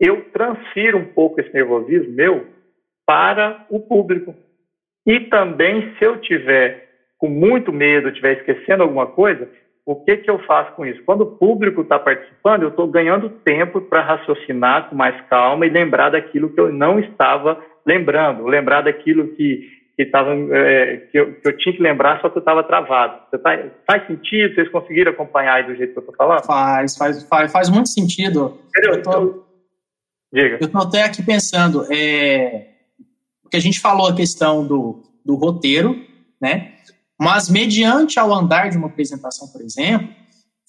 [0.00, 2.46] eu transfiro um pouco esse nervosismo meu
[3.06, 4.34] para o público.
[5.06, 9.48] E também, se eu tiver com muito medo, estiver esquecendo alguma coisa,
[9.86, 11.02] o que, que eu faço com isso?
[11.04, 15.70] Quando o público está participando, eu estou ganhando tempo para raciocinar com mais calma e
[15.70, 21.34] lembrar daquilo que eu não estava lembrando, lembrar daquilo que, que, tava, é, que, eu,
[21.34, 23.20] que eu tinha que lembrar, só que eu estava travado.
[23.42, 24.54] Tá, faz sentido?
[24.54, 26.44] Vocês conseguiram acompanhar aí do jeito que eu estou falando?
[26.44, 28.58] Faz, faz, faz, faz muito sentido.
[28.82, 29.44] Eu tô,
[30.34, 30.58] Diga.
[30.60, 32.70] Eu estou até aqui pensando, é,
[33.40, 35.94] porque a gente falou a questão do, do roteiro,
[36.40, 36.72] né?
[37.18, 40.08] Mas mediante ao andar de uma apresentação, por exemplo,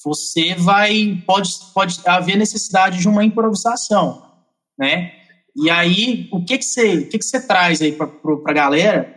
[0.03, 4.23] você vai pode pode haver necessidade de uma improvisação,
[4.77, 5.11] né?
[5.55, 8.09] E aí o que que você o que que você traz aí para
[8.45, 9.13] a galera?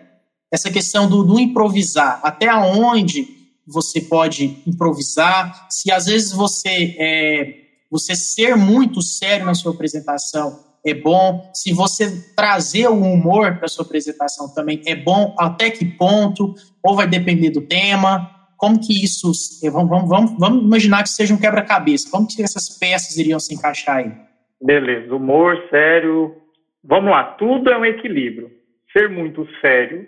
[0.50, 2.20] Essa questão do, do improvisar.
[2.22, 3.28] Até onde
[3.66, 5.66] você pode improvisar?
[5.68, 7.54] Se às vezes você é,
[7.90, 11.50] você ser muito sério na sua apresentação é bom.
[11.54, 15.34] Se você trazer o humor para sua apresentação também é bom.
[15.38, 16.54] Até que ponto?
[16.82, 18.30] Ou vai depender do tema?
[18.56, 19.30] Como que isso?
[19.62, 22.10] Eh, vamos, vamos, vamos, vamos imaginar que seja um quebra-cabeça.
[22.10, 24.12] Como que essas peças iriam se encaixar aí?
[24.60, 25.14] Beleza.
[25.14, 26.34] Humor, sério.
[26.82, 27.24] Vamos lá.
[27.24, 28.50] Tudo é um equilíbrio.
[28.92, 30.06] Ser muito sério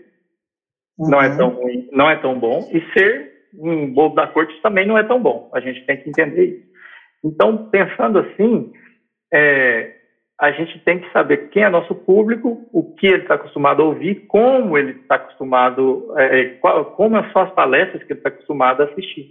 [0.99, 1.11] uhum.
[1.11, 1.37] não é uhum.
[1.37, 2.69] tão ruim, não é tão bom.
[2.73, 5.51] E ser um bobo da corte também não é tão bom.
[5.55, 6.71] A gente tem que entender isso.
[7.25, 8.73] Então, pensando assim,
[9.33, 9.95] é,
[10.41, 13.85] a gente tem que saber quem é nosso público, o que ele está acostumado a
[13.85, 18.31] ouvir, como ele está acostumado, é, é, qual, como são as palestras que ele está
[18.31, 19.27] acostumado a assistir.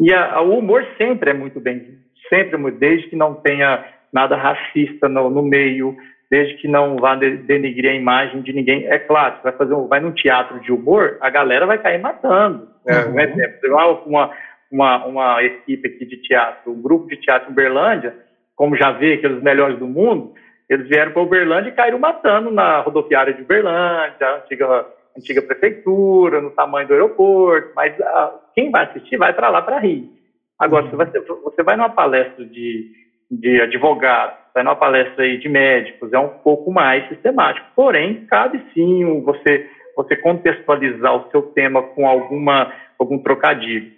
[0.00, 1.98] E a, a, o humor sempre é muito bem-vindo,
[2.30, 5.94] sempre, desde que não tenha nada racista no, no meio,
[6.30, 8.86] desde que não vá denegrir a imagem de ninguém.
[8.86, 12.00] É claro, você vai fazer um, vai num teatro de humor, a galera vai cair
[12.00, 12.68] matando.
[12.86, 13.14] É, uhum.
[13.14, 14.30] Um exemplo, uma,
[14.72, 18.14] uma, uma equipe aqui de teatro, um grupo de teatro em Berlândia,
[18.58, 20.34] como já vê aqueles melhores do mundo,
[20.68, 26.40] eles vieram para Uberlândia e caíram matando na rodoviária de Uberlândia, a antiga, antiga prefeitura,
[26.40, 27.70] no tamanho do aeroporto.
[27.76, 30.10] Mas ah, quem vai assistir vai para lá para rir.
[30.58, 30.90] Agora, uhum.
[30.90, 31.06] você, vai,
[31.44, 32.90] você vai numa palestra de,
[33.30, 37.64] de advogados, vai numa palestra aí de médicos, é um pouco mais sistemático.
[37.76, 43.97] Porém, cabe sim você, você contextualizar o seu tema com alguma, algum trocadilho.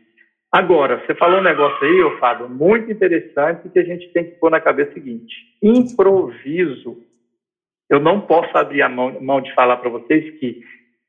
[0.53, 4.51] Agora, você falou um negócio aí, Fábio, muito interessante que a gente tem que pôr
[4.51, 7.05] na cabeça o seguinte: improviso.
[7.89, 10.63] Eu não posso abrir a mão, mão de falar para vocês que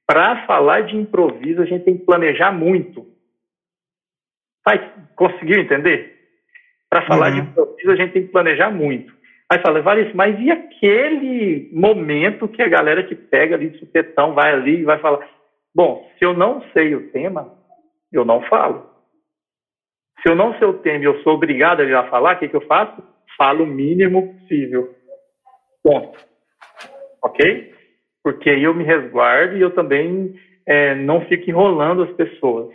[0.07, 3.07] para falar de improviso a gente tem que planejar muito.
[4.63, 4.81] Faz,
[5.15, 6.19] conseguiu entender?
[6.89, 7.35] Para falar uhum.
[7.35, 9.13] de improviso a gente tem que planejar muito.
[9.49, 14.33] Aí fala, Varice, mas e aquele momento que a galera que pega ali de supetão
[14.33, 15.27] vai ali e vai falar?
[15.73, 17.53] Bom, se eu não sei o tema,
[18.11, 18.90] eu não falo.
[20.21, 22.39] Se eu não sei o tema e eu sou obrigado a ir lá falar, o
[22.39, 23.01] que, que eu faço?
[23.37, 24.93] Falo o mínimo possível.
[25.83, 26.17] Ponto.
[27.23, 27.73] Ok?
[28.23, 30.35] Porque aí eu me resguardo e eu também
[30.67, 32.69] é, não fico enrolando as pessoas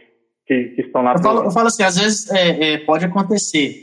[0.47, 1.15] que, que estão lá.
[1.15, 3.83] Eu falo, eu falo, assim, às vezes é, é, pode acontecer.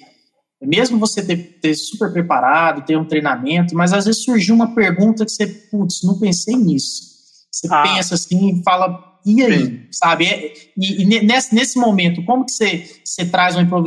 [0.62, 5.26] Mesmo você ter, ter, super preparado, ter um treinamento, mas às vezes surgiu uma pergunta
[5.26, 7.13] que você, putz, não pensei nisso.
[7.52, 7.84] Você ah.
[7.84, 9.88] pensa assim e fala, e aí, Sim.
[9.91, 10.25] sabe?
[10.25, 13.83] É, e, e, nesse, nesse momento, como que você, você traz uma,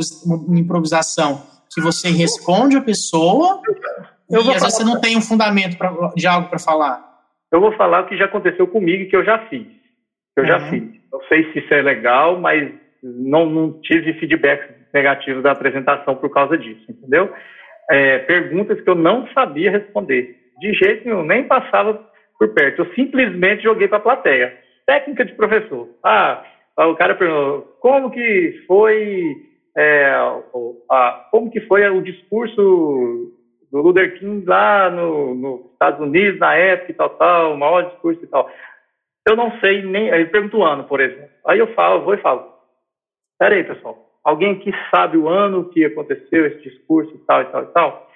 [0.57, 1.41] improvisação
[1.73, 3.61] que você responde a pessoa
[4.29, 7.01] eu e às vezes você não tem um fundamento pra, de algo para falar?
[7.51, 9.65] Eu vou falar o que já aconteceu comigo e que eu já fiz.
[10.35, 10.49] Eu uhum.
[10.49, 10.83] já fiz.
[11.11, 12.69] Não sei se isso é legal, mas
[13.01, 17.33] não, não tive feedback negativo da apresentação por causa disso, entendeu?
[17.89, 20.35] É, perguntas que eu não sabia responder.
[20.59, 22.05] De jeito nenhum, nem passava
[22.37, 22.81] por perto.
[22.81, 24.57] Eu simplesmente joguei para a plateia.
[24.87, 25.89] Técnica de professor.
[26.03, 26.43] Ah,
[26.77, 29.35] o cara perguntou, como que foi
[29.77, 30.15] é,
[30.89, 33.33] a, como que foi o discurso
[33.71, 37.83] do Luther King lá nos no Estados Unidos, na época e tal, tal, o maior
[37.91, 38.49] discurso e tal.
[39.27, 40.07] Eu não sei nem.
[40.07, 41.29] Ele pergunta o ano, por exemplo.
[41.45, 42.51] Aí eu falo, vou e falo.
[43.37, 44.07] Peraí, pessoal.
[44.23, 48.09] Alguém aqui sabe o ano que aconteceu esse discurso e tal e tal e tal?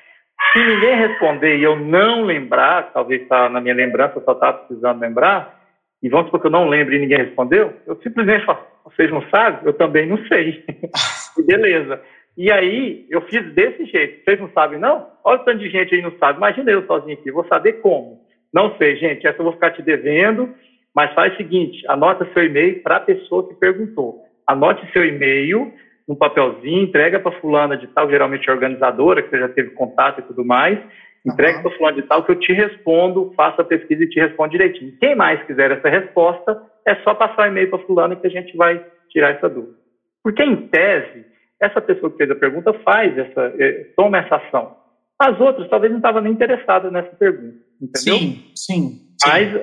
[0.52, 5.00] Se ninguém responder e eu não lembrar, talvez está na minha lembrança, só estava precisando
[5.00, 5.61] lembrar,
[6.02, 9.22] e vamos supor que eu não lembro e ninguém respondeu, eu simplesmente falo, vocês não
[9.30, 9.60] sabem?
[9.64, 10.64] Eu também não sei.
[11.38, 12.02] e beleza.
[12.38, 14.24] E aí, eu fiz desse jeito.
[14.24, 15.08] Vocês não sabem, não?
[15.24, 16.38] Olha o tanto de gente aí não sabe.
[16.38, 17.30] Imagina eu sozinho aqui.
[17.30, 18.22] Vou saber como.
[18.54, 19.28] Não sei, gente.
[19.28, 20.50] Essa eu vou ficar te devendo.
[20.96, 24.24] Mas faz o seguinte: anota seu e-mail para a pessoa que perguntou.
[24.48, 25.72] Anote seu e-mail
[26.08, 30.24] num papelzinho, entrega para fulana de tal, geralmente organizadora, que você já teve contato e
[30.24, 30.80] tudo mais.
[31.26, 31.64] Entrega uhum.
[31.64, 34.98] para fulana de tal que eu te respondo, faça a pesquisa e te respondo direitinho.
[35.00, 38.56] Quem mais quiser essa resposta, é só passar o e-mail para fulana que a gente
[38.58, 39.78] vai tirar essa dúvida.
[40.24, 41.26] Porque, em tese,
[41.62, 44.76] essa pessoa que fez a pergunta faz essa, eh, toma essa ação.
[45.20, 48.18] As outras talvez não estavam nem interessadas nessa pergunta, entendeu?
[48.18, 48.92] Sim, sim.
[49.28, 49.56] Mas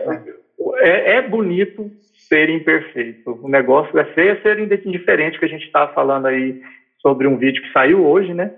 [0.81, 1.91] é, é, bonito
[2.29, 3.39] ser imperfeito.
[3.43, 6.63] O negócio é é ser indiferente, que a gente estava falando aí
[7.01, 8.53] sobre um vídeo que saiu hoje, né?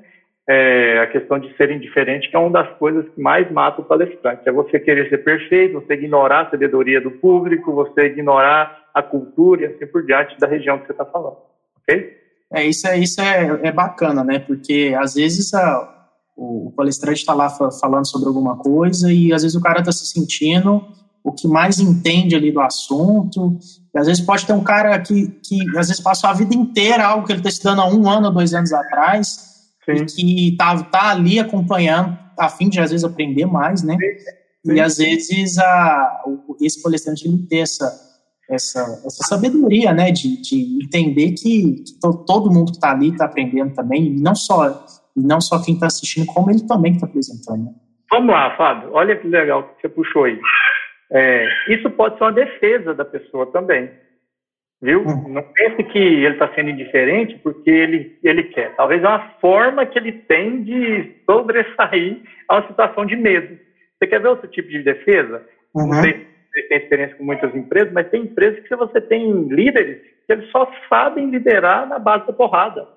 [0.53, 3.85] É, a questão de ser indiferente, que é uma das coisas que mais mata o
[3.85, 4.43] palestrante.
[4.49, 9.63] É você querer ser perfeito, você ignorar a sabedoria do público, você ignorar a cultura
[9.63, 11.37] e assim por diante da região que você está falando.
[11.81, 12.17] Ok?
[12.53, 14.41] É, isso é, isso é, é bacana, né?
[14.41, 19.57] Porque às vezes a, o palestrante está lá falando sobre alguma coisa e às vezes
[19.57, 20.83] o cara está se sentindo
[21.23, 23.57] o que mais entende ali do assunto.
[23.95, 27.07] E às vezes pode ter um cara que, que às vezes passou a vida inteira
[27.07, 29.50] algo que ele está estudando há um ano dois anos atrás
[29.97, 30.05] Sim.
[30.05, 33.97] e que tá, tá ali acompanhando, a fim de às vezes aprender mais, né?
[34.65, 34.75] Sim.
[34.75, 36.23] E às vezes a,
[36.61, 38.11] esse palestrante ele ter essa
[38.51, 43.27] essa, essa sabedoria, né, de, de entender que, que todo mundo que está ali está
[43.27, 44.85] aprendendo também, e não só,
[45.17, 47.65] não só quem está assistindo, como ele também está apresentando.
[47.65, 47.73] Né?
[48.11, 50.39] Vamos lá, Fábio, olha que legal que você puxou aí.
[51.13, 53.89] É, isso pode ser uma defesa da pessoa também,
[54.81, 55.03] viu?
[55.03, 55.29] Uhum.
[55.29, 58.75] Não pense que ele está sendo indiferente porque ele, ele quer.
[58.77, 63.59] Talvez é uma forma que ele tem de sobressair a uma situação de medo.
[63.99, 65.47] Você quer ver outro tipo de defesa?
[65.75, 65.89] Uhum.
[65.89, 70.03] Não sei você tem experiência com muitas empresas, mas tem empresas que você tem líderes
[70.27, 72.89] que eles só sabem liderar na base da porrada.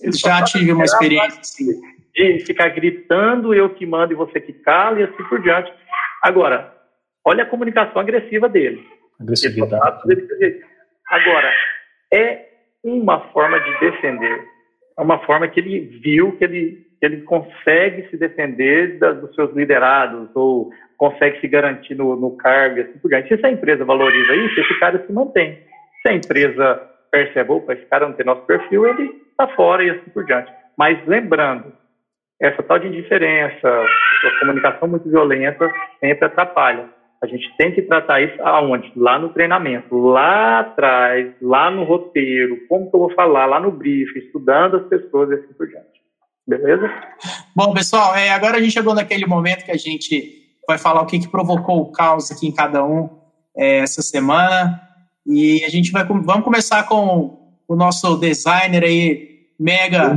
[0.00, 1.80] Eles Já tive uma experiência assim.
[2.14, 5.72] De ficar gritando, eu que mando e você que cala, e assim por diante.
[6.22, 6.72] Agora,
[7.24, 8.86] olha a comunicação agressiva dele.
[9.20, 10.00] Agressividade.
[11.10, 11.52] Agora,
[12.12, 12.46] é
[12.82, 14.44] uma forma de defender.
[14.98, 19.52] É uma forma que ele viu que ele, que ele consegue se defender dos seus
[19.54, 23.36] liderados, ou consegue se garantir no, no cargo e assim por diante.
[23.36, 25.58] Se a empresa valoriza isso, esse cara se mantém.
[26.02, 29.90] Se a empresa percebe, opa, esse cara não tem nosso perfil, ele está fora e
[29.90, 30.52] assim por diante.
[30.76, 31.72] Mas lembrando,
[32.40, 36.88] essa tal de indiferença, a comunicação muito violenta sempre atrapalha.
[37.24, 38.92] A gente tem que tratar isso aonde?
[38.94, 43.72] Lá no treinamento, lá atrás, lá no roteiro, como que eu vou falar, lá no
[43.72, 45.88] brief, estudando as pessoas e assim por diante.
[46.46, 46.92] Beleza?
[47.56, 50.34] Bom, pessoal, é, agora a gente chegou naquele momento que a gente
[50.68, 53.08] vai falar o que, que provocou o caos aqui em cada um
[53.56, 54.78] é, essa semana.
[55.26, 60.14] E a gente vai vamos começar com o nosso designer aí, mega.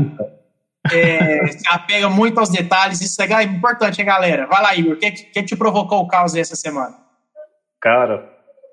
[0.94, 4.46] É, se apega muito aos detalhes, isso é importante, hein, galera?
[4.46, 6.96] Vai lá, Igor, o que, que te provocou o caos essa semana?
[7.80, 8.28] Cara,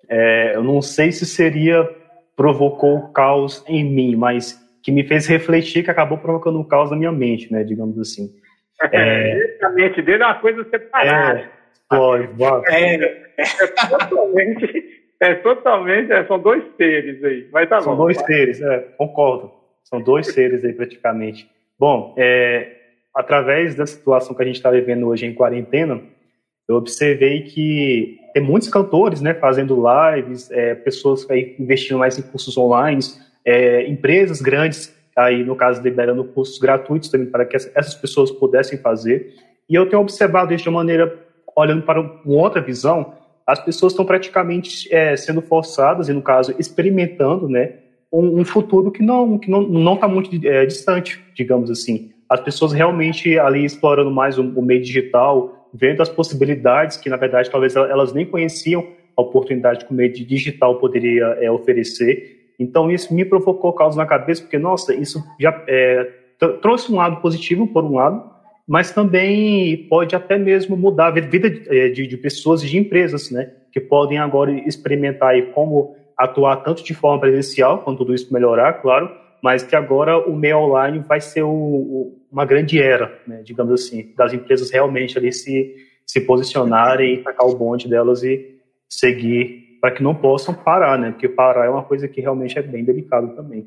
[0.09, 1.89] é, eu não sei se seria
[2.37, 6.91] provocou o caos em mim, mas que me fez refletir que acabou provocando o caos
[6.91, 8.35] na minha mente, né, digamos assim.
[8.93, 11.41] É, a mente dele é uma coisa separada.
[11.41, 11.49] É,
[12.69, 18.19] é, é, totalmente, é totalmente, é, são dois seres aí, mas tá São bom, dois
[18.19, 19.53] seres, é, concordo.
[19.85, 21.49] São dois seres aí praticamente.
[21.79, 22.73] Bom, é,
[23.15, 26.01] através da situação que a gente está vivendo hoje em quarentena,
[26.69, 32.23] eu observei que tem muitos cantores, né, fazendo lives, é, pessoas aí investindo mais em
[32.23, 33.01] cursos online,
[33.45, 38.79] é, empresas grandes aí no caso liberando cursos gratuitos também para que essas pessoas pudessem
[38.79, 39.35] fazer.
[39.69, 41.17] E eu tenho observado isso de uma maneira
[41.57, 43.15] olhando para uma outra visão,
[43.47, 47.75] as pessoas estão praticamente é, sendo forçadas, e no caso, experimentando, né,
[48.15, 52.13] um, um futuro que não que não não está muito é, distante, digamos assim.
[52.29, 57.17] As pessoas realmente ali explorando mais o, o, meio digital, vendo as possibilidades que na
[57.17, 58.87] verdade talvez elas nem conheciam
[59.17, 62.53] oportunidade que o meio digital poderia é, oferecer.
[62.59, 66.11] Então, isso me provocou causa na cabeça, porque, nossa, isso já é,
[66.61, 68.31] trouxe um lado positivo, por um lado,
[68.67, 73.31] mas também pode até mesmo mudar a vida de, de, de pessoas e de empresas,
[73.31, 73.51] né?
[73.73, 78.75] Que podem agora experimentar aí como atuar tanto de forma presencial, quando tudo isso melhorar,
[78.75, 79.11] claro,
[79.43, 83.73] mas que agora o meio online vai ser o, o, uma grande era, né, digamos
[83.73, 85.75] assim, das empresas realmente ali se,
[86.07, 88.59] se posicionarem e tacar o bonde delas e
[88.89, 91.11] seguir para que não possam parar, né?
[91.11, 93.67] Porque parar é uma coisa que realmente é bem delicado também.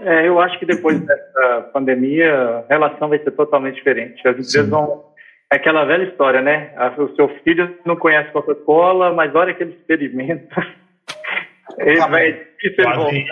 [0.00, 4.26] É, eu acho que depois dessa pandemia, a relação vai ser totalmente diferente.
[4.26, 4.70] As empresas Sim.
[4.70, 5.04] vão.
[5.52, 6.74] É aquela velha história, né?
[6.98, 10.66] O seu filho não conhece Coca-Cola, mas a hora que ele experimenta,
[11.78, 12.46] ele ah, vai.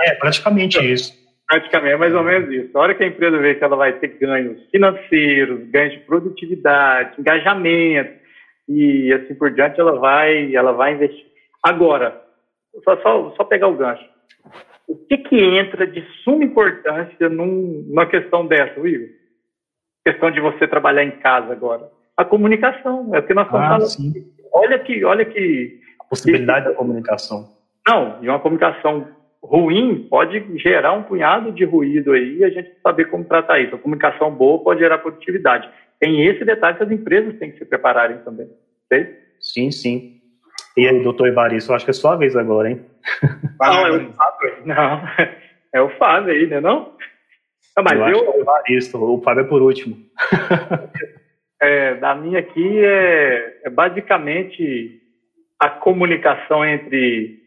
[0.07, 1.13] É praticamente isso.
[1.47, 2.77] Praticamente, é mais ou menos isso.
[2.77, 7.21] A hora que a empresa vê que ela vai ter ganhos financeiros, ganhos de produtividade,
[7.21, 8.25] engajamento
[8.69, 11.27] e assim por diante, ela vai, ela vai investir.
[11.63, 12.23] Agora,
[12.83, 14.05] só, só, só pegar o gancho.
[14.89, 19.09] O que, que entra de suma importância num, numa questão dessa, Igor?
[20.05, 21.91] Questão de você trabalhar em casa agora.
[22.17, 24.27] A comunicação, é o que nós estamos ah, falando.
[24.53, 25.81] Olha que, olha que.
[26.01, 27.54] A possibilidade que, da comunicação.
[27.87, 29.07] Não, e uma comunicação
[29.43, 33.75] ruim pode gerar um punhado de ruído aí e a gente saber como tratar isso.
[33.75, 35.69] A comunicação boa pode gerar produtividade.
[36.01, 38.49] Tem esse detalhe que as empresas têm que se prepararem também.
[38.87, 39.19] Okay?
[39.39, 40.21] Sim, sim.
[40.77, 42.85] E aí, doutor Evaristo, acho que é sua vez agora, hein?
[43.61, 44.55] Não, é o Fábio.
[44.65, 45.03] Não,
[45.73, 46.93] é o Fábio aí, né não?
[47.77, 48.25] não mas eu, eu...
[48.25, 49.97] É o Evaristo, o Fábio é por último.
[51.61, 55.01] é, da minha aqui é, é basicamente
[55.61, 57.44] a comunicação entre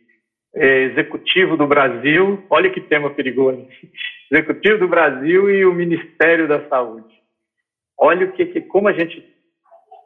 [0.58, 3.66] é, executivo do Brasil, olha que tema perigoso,
[4.32, 7.16] executivo do Brasil e o Ministério da Saúde.
[8.00, 9.24] Olha o que, como a gente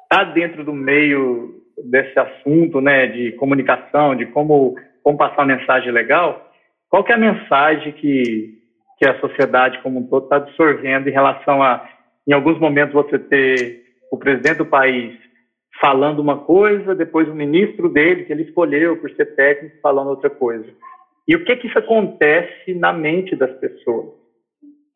[0.04, 5.92] está dentro do meio desse assunto, né, de comunicação, de como, como passar uma mensagem
[5.92, 6.52] legal.
[6.90, 8.60] Qual é a mensagem que,
[9.00, 11.88] que a sociedade como um todo está absorvendo em relação a,
[12.28, 15.18] em alguns momentos, você ter o presidente do país
[15.82, 20.30] falando uma coisa, depois o ministro dele, que ele escolheu por ser técnico, falando outra
[20.30, 20.68] coisa.
[21.28, 24.10] E o que que isso acontece na mente das pessoas?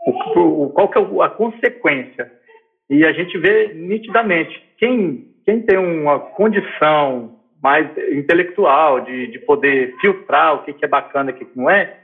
[0.06, 2.32] O, o, qual que é a consequência?
[2.88, 9.96] E a gente vê nitidamente, quem, quem tem uma condição mais intelectual de, de poder
[10.00, 11.98] filtrar o que, que é bacana e o que, que não é,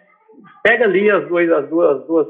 [0.64, 2.28] pega ali as duas, as duas, as duas,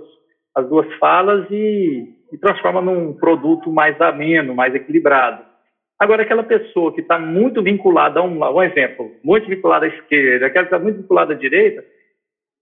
[0.55, 5.50] as duas falas e, e transforma num produto mais ameno, mais equilibrado.
[6.01, 10.47] Agora, aquela pessoa que está muito vinculada a um, um exemplo, muito vinculada à esquerda,
[10.47, 11.85] aquela que está muito vinculada à direita,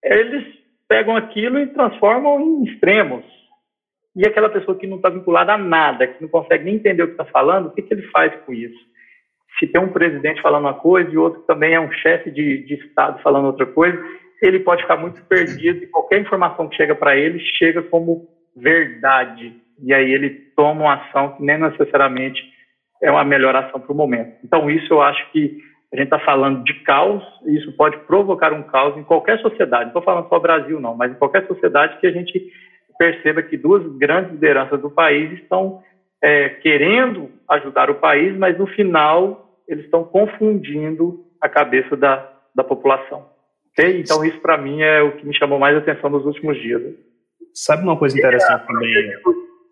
[0.03, 0.45] eles
[0.89, 3.23] pegam aquilo e transformam em extremos.
[4.13, 7.05] E aquela pessoa que não está vinculada a nada, que não consegue nem entender o
[7.05, 8.77] que está falando, o que, que ele faz com isso?
[9.57, 12.73] Se tem um presidente falando uma coisa e outro também é um chefe de, de
[12.73, 13.97] Estado falando outra coisa,
[14.41, 19.55] ele pode ficar muito perdido e qualquer informação que chega para ele chega como verdade.
[19.81, 22.58] E aí ele toma uma ação que nem necessariamente
[23.01, 24.37] é uma melhoração para o momento.
[24.43, 25.57] Então, isso eu acho que
[25.91, 29.85] a gente está falando de caos, e isso pode provocar um caos em qualquer sociedade.
[29.85, 32.51] Não estou falando só Brasil, não, mas em qualquer sociedade que a gente
[32.97, 35.81] perceba que duas grandes lideranças do país estão
[36.21, 42.63] é, querendo ajudar o país, mas no final eles estão confundindo a cabeça da, da
[42.63, 43.25] população.
[43.71, 43.99] Okay?
[44.01, 46.81] Então, isso para mim é o que me chamou mais atenção nos últimos dias.
[47.53, 49.13] Sabe uma coisa interessante também?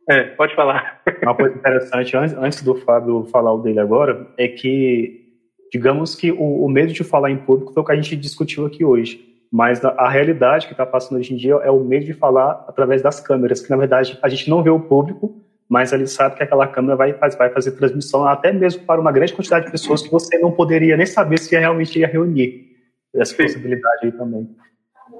[0.09, 1.01] É, pode falar.
[1.21, 5.25] Uma coisa interessante, antes, antes do Fábio falar o dele agora, é que,
[5.71, 8.65] digamos que o, o, medo de falar em público foi o que a gente discutiu
[8.65, 9.19] aqui hoje.
[9.51, 12.65] Mas a, a realidade que está passando hoje em dia é o medo de falar
[12.67, 16.37] através das câmeras, que na verdade a gente não vê o público, mas ele sabe
[16.37, 20.01] que aquela câmera vai, vai fazer transmissão até mesmo para uma grande quantidade de pessoas
[20.01, 22.67] que você não poderia nem saber se realmente ia reunir.
[23.13, 23.43] Essa Sim.
[23.43, 24.47] possibilidade aí também.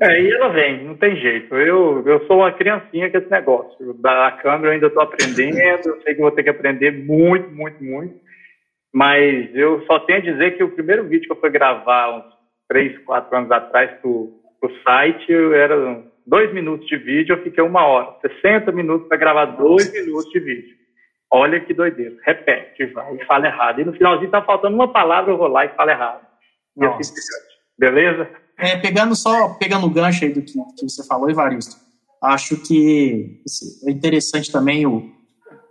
[0.02, 1.56] É, e ela vem, não tem jeito.
[1.56, 3.94] Eu, eu sou uma criancinha com esse negócio.
[3.96, 7.84] Da câmera eu ainda estou aprendendo, eu sei que vou ter que aprender muito, muito,
[7.84, 8.16] muito.
[8.94, 12.26] Mas eu só tenho a dizer que o primeiro vídeo que eu fui gravar uns
[12.70, 14.42] 3, 4 anos atrás para o
[14.84, 18.16] site era dois minutos de vídeo, eu fiquei uma hora.
[18.22, 20.76] 60 minutos para gravar dois minutos de vídeo.
[21.32, 22.16] Olha que doideira.
[22.24, 23.82] Repete, vai, e fala errado.
[23.82, 26.26] E no finalzinho tá faltando uma palavra, eu vou lá e falo errado.
[26.78, 27.14] E assim,
[27.78, 28.30] beleza?
[28.58, 31.76] É, pegando só, pegando o gancho aí do que, que você falou, Evaristo,
[32.22, 33.40] acho que
[33.86, 35.12] é interessante também o,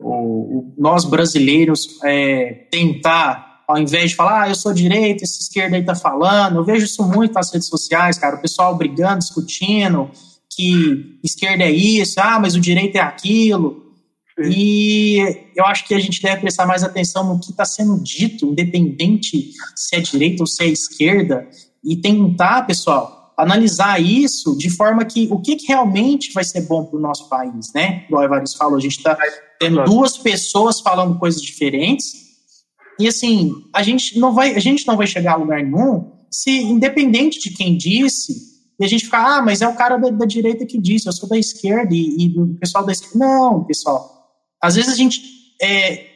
[0.00, 5.40] o, o nós brasileiros é, tentar, ao invés de falar, ah, eu sou direita, essa
[5.40, 9.18] esquerda aí tá falando, eu vejo isso muito nas redes sociais, cara, o pessoal brigando,
[9.18, 10.10] discutindo,
[10.48, 13.84] que esquerda é isso, ah, mas o direito é aquilo.
[14.38, 15.18] E
[15.56, 19.52] eu acho que a gente deve prestar mais atenção no que está sendo dito, independente
[19.74, 21.48] se é direita ou se é esquerda,
[21.86, 26.84] e tentar, pessoal, analisar isso de forma que o que, que realmente vai ser bom
[26.84, 28.04] para o nosso país, né?
[28.08, 29.16] Igual o Evaristo falou, a gente está
[29.60, 32.26] tendo duas pessoas falando coisas diferentes,
[32.98, 36.50] e assim, a gente não vai, a gente não vai chegar a lugar nenhum se,
[36.50, 40.26] independente de quem disse, e a gente ficar, ah, mas é o cara da, da
[40.26, 43.18] direita que disse, eu sou da esquerda e, e do pessoal da esquerda.
[43.18, 44.28] Não, pessoal.
[44.60, 45.20] Às vezes a gente
[45.62, 46.06] é,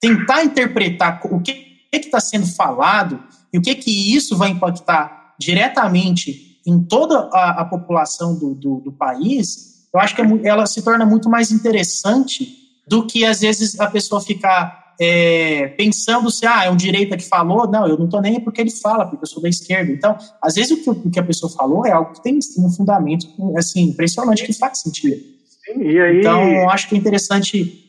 [0.00, 3.22] tentar interpretar o que está sendo falado
[3.54, 8.80] e o que, que isso vai impactar diretamente em toda a, a população do, do,
[8.80, 12.48] do, país, eu acho que é, ela se torna muito mais interessante
[12.88, 17.22] do que às vezes a pessoa ficar é, pensando se ah, é um direita que
[17.22, 19.92] falou, não, eu não estou nem porque ele fala, porque eu sou da esquerda.
[19.92, 22.70] Então, às vezes o que, o que a pessoa falou é algo que tem um
[22.70, 25.22] fundamento assim, impressionante que faz sentido.
[25.64, 26.18] Sim, aí...
[26.18, 27.83] Então, acho que é interessante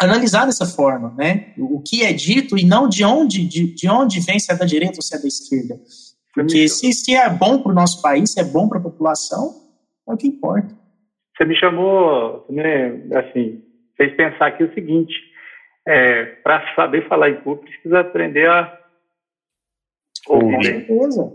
[0.00, 1.54] analisar dessa forma, né?
[1.58, 4.64] O, que é dito e não de onde, de, de onde vem, se é da
[4.64, 5.80] direita ou se é da esquerda.
[6.34, 9.54] Porque se, se é bom para o nosso país, se é bom para a população,
[10.08, 10.74] é o que importa.
[11.36, 13.62] Você me chamou, né, assim,
[13.96, 15.14] fez pensar aqui o seguinte,
[15.86, 18.78] é, para saber falar em público, precisa aprender a
[20.28, 20.56] ouvir.
[20.56, 21.32] Com certeza.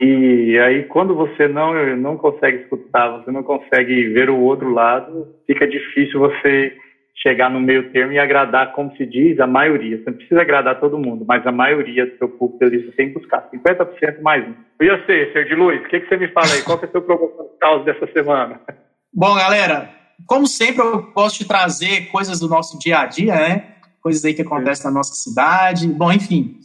[0.00, 5.36] E aí, quando você não, não consegue escutar, você não consegue ver o outro lado,
[5.46, 6.76] fica difícil você
[7.20, 9.98] chegar no meio termo e agradar, como se diz, a maioria.
[9.98, 13.08] Você não precisa agradar todo mundo, mas a maioria do seu público ali você tem
[13.08, 13.48] que buscar.
[13.50, 14.54] 50% mais um.
[14.80, 16.62] E você, Ser de Luiz, o que, que você me fala aí?
[16.62, 18.60] Qual que é o seu promoção de causa dessa semana?
[19.14, 19.90] Bom, galera,
[20.26, 23.72] como sempre, eu posso te trazer coisas do nosso dia a dia, né?
[24.02, 25.86] coisas aí que acontecem na nossa cidade.
[25.86, 26.58] Bom, enfim.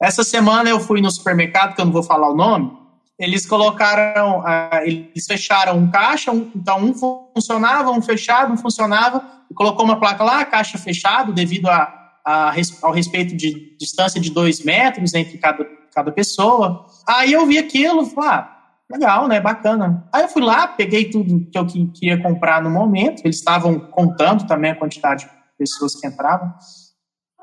[0.00, 2.70] Essa semana eu fui no supermercado, que eu não vou falar o nome,
[3.18, 6.94] eles colocaram, uh, eles fecharam um caixa, então um
[7.34, 11.92] funcionava, um fechado, um funcionava, e colocou uma placa lá, caixa fechado, devido a,
[12.24, 12.52] a,
[12.82, 15.64] ao respeito de distância de dois metros entre cada,
[15.94, 16.84] cada pessoa.
[17.08, 18.56] Aí eu vi aquilo, falei, ah,
[18.90, 20.06] legal, né, bacana.
[20.12, 24.46] Aí eu fui lá, peguei tudo que eu queria comprar no momento, eles estavam contando
[24.46, 25.26] também a quantidade
[25.58, 26.52] pessoas que entravam.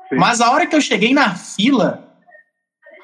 [0.08, 0.16] Sim.
[0.16, 2.16] Mas a hora que eu cheguei na fila,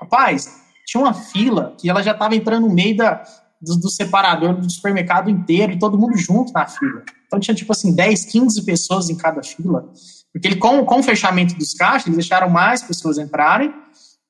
[0.01, 0.60] rapaz,
[0.91, 3.23] tinha uma fila que ela já estava entrando no meio da,
[3.63, 7.05] do, do, separador do supermercado inteiro e todo mundo junto na fila.
[7.29, 9.89] Então tinha tipo assim 10, 15 pessoas em cada fila.
[10.33, 13.73] Porque ele, com, com o fechamento dos caixas, eles deixaram mais pessoas entrarem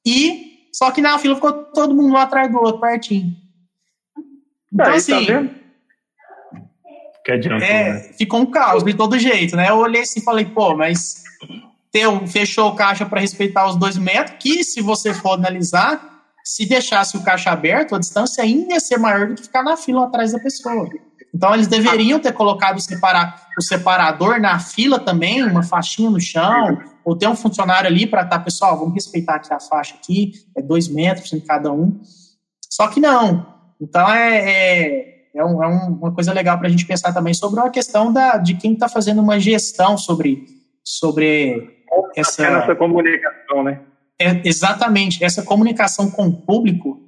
[0.06, 3.34] e só que na fila ficou todo mundo um atrás do outro, pertinho.
[4.70, 5.48] Então, Aí, tá assim, tá
[7.24, 8.00] que adianta, é, né?
[8.18, 9.70] Ficou um caos de todo jeito, né?
[9.70, 11.22] Eu olhei assim e falei, pô, mas
[11.90, 16.09] teu, fechou o caixa para respeitar os dois metros, que se você for analisar,
[16.51, 19.76] se deixasse o caixa aberto, a distância ainda ia ser maior do que ficar na
[19.76, 20.88] fila atrás da pessoa.
[21.32, 26.20] Então eles deveriam ter colocado o, separar, o separador na fila também, uma faixinha no
[26.20, 29.94] chão, ou ter um funcionário ali para estar, tá, pessoal, vamos respeitar aqui a faixa
[29.94, 32.01] aqui, é dois metros em cada um.
[32.68, 33.46] Só que não.
[33.80, 37.61] Então é, é é, um, é uma coisa legal para a gente pensar também sobre
[37.61, 40.46] a questão da, de quem está fazendo uma gestão sobre,
[40.82, 41.86] sobre
[42.16, 43.80] essa, essa comunicação, né?
[44.20, 45.24] É, exatamente.
[45.24, 47.00] Essa comunicação com o público,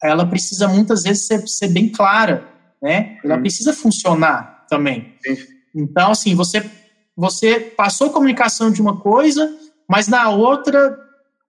[0.00, 2.44] ela precisa muitas vezes ser, ser bem clara,
[2.80, 3.18] né?
[3.24, 3.40] Ela Sim.
[3.40, 5.14] precisa funcionar também.
[5.26, 5.36] Sim.
[5.74, 6.64] Então, assim, você,
[7.16, 9.52] você passou comunicação de uma coisa,
[9.88, 10.96] mas na outra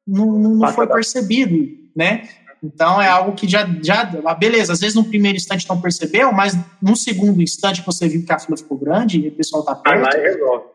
[0.07, 1.55] não, não foi percebido,
[1.95, 2.27] né?
[2.63, 4.09] Então é algo que já, já.
[4.25, 8.23] Ah, beleza, às vezes no primeiro instante não percebeu, mas no segundo instante você viu
[8.23, 10.01] que a fila ficou grande e o pessoal está perto.
[10.01, 10.65] Vai lá e resolve.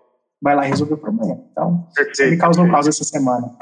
[0.43, 1.41] Vai lá e resolve o problema.
[1.53, 3.57] Então, Perfeito, me causou causa essa semana.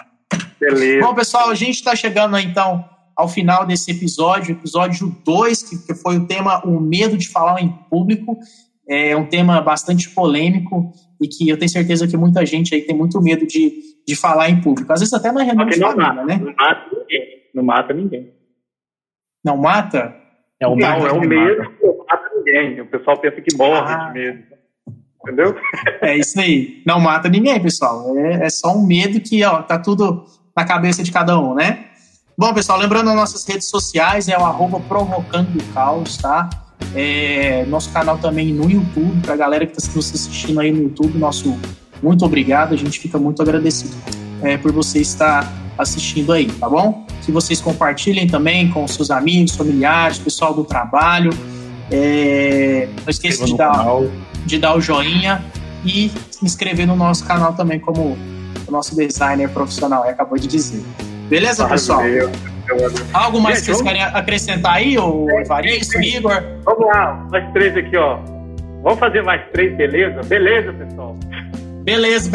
[0.59, 1.07] Beleza.
[1.07, 2.85] Bom, pessoal, a gente está chegando então
[3.17, 7.61] ao final desse episódio, episódio 2, que, que foi o tema O Medo de Falar
[7.61, 8.37] em Público.
[8.89, 12.97] É um tema bastante polêmico e que eu tenho certeza que muita gente aí tem
[12.97, 13.73] muito medo de,
[14.07, 14.93] de falar em público.
[14.93, 16.37] Às vezes até na reunião de família, né?
[16.37, 17.27] Não mata ninguém.
[17.55, 18.35] Não mata ninguém.
[19.45, 20.17] Não mata?
[20.61, 22.81] É o não, é o medo que não mata ninguém.
[22.81, 24.07] O pessoal pensa que morre ah.
[24.09, 24.54] de medo.
[25.25, 25.57] Entendeu?
[26.03, 26.83] É isso aí.
[26.87, 28.17] Não mata ninguém, pessoal.
[28.17, 31.87] É, é só um medo que ó, tá tudo na cabeça de cada um, né?
[32.37, 36.51] Bom, pessoal, lembrando as nossas redes sociais, é o arroba provocando o caos, tá?
[36.95, 41.17] É, nosso canal também no YouTube, pra galera que está nos assistindo aí no YouTube,
[41.17, 41.57] nosso
[42.03, 43.97] muito obrigado, a gente fica muito agradecido
[44.43, 47.07] é, por você estar assistindo aí, tá bom?
[47.25, 51.31] Que vocês compartilhem também com seus amigos, familiares, pessoal do trabalho.
[51.91, 53.87] É, não esqueça de dar,
[54.45, 55.43] de dar o joinha
[55.85, 58.17] e se inscrever no nosso canal também, como
[58.67, 60.83] o nosso designer profissional acabou de dizer.
[61.29, 62.03] Beleza, pessoal?
[63.13, 66.43] Algo mais que vocês querem acrescentar aí, o Evaristo, Igor?
[66.65, 68.19] Vamos lá, nós três aqui, ó.
[68.83, 70.21] Vamos fazer mais três, beleza?
[70.25, 71.17] Beleza, pessoal.
[71.85, 72.31] Beleza.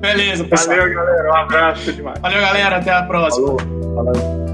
[0.00, 0.76] Beleza, pessoal.
[0.76, 1.30] Valeu, galera.
[1.30, 2.18] Um abraço demais.
[2.18, 2.76] Valeu, galera.
[2.76, 3.46] Até a próxima.
[3.46, 3.94] Falou.
[3.94, 4.53] Falou.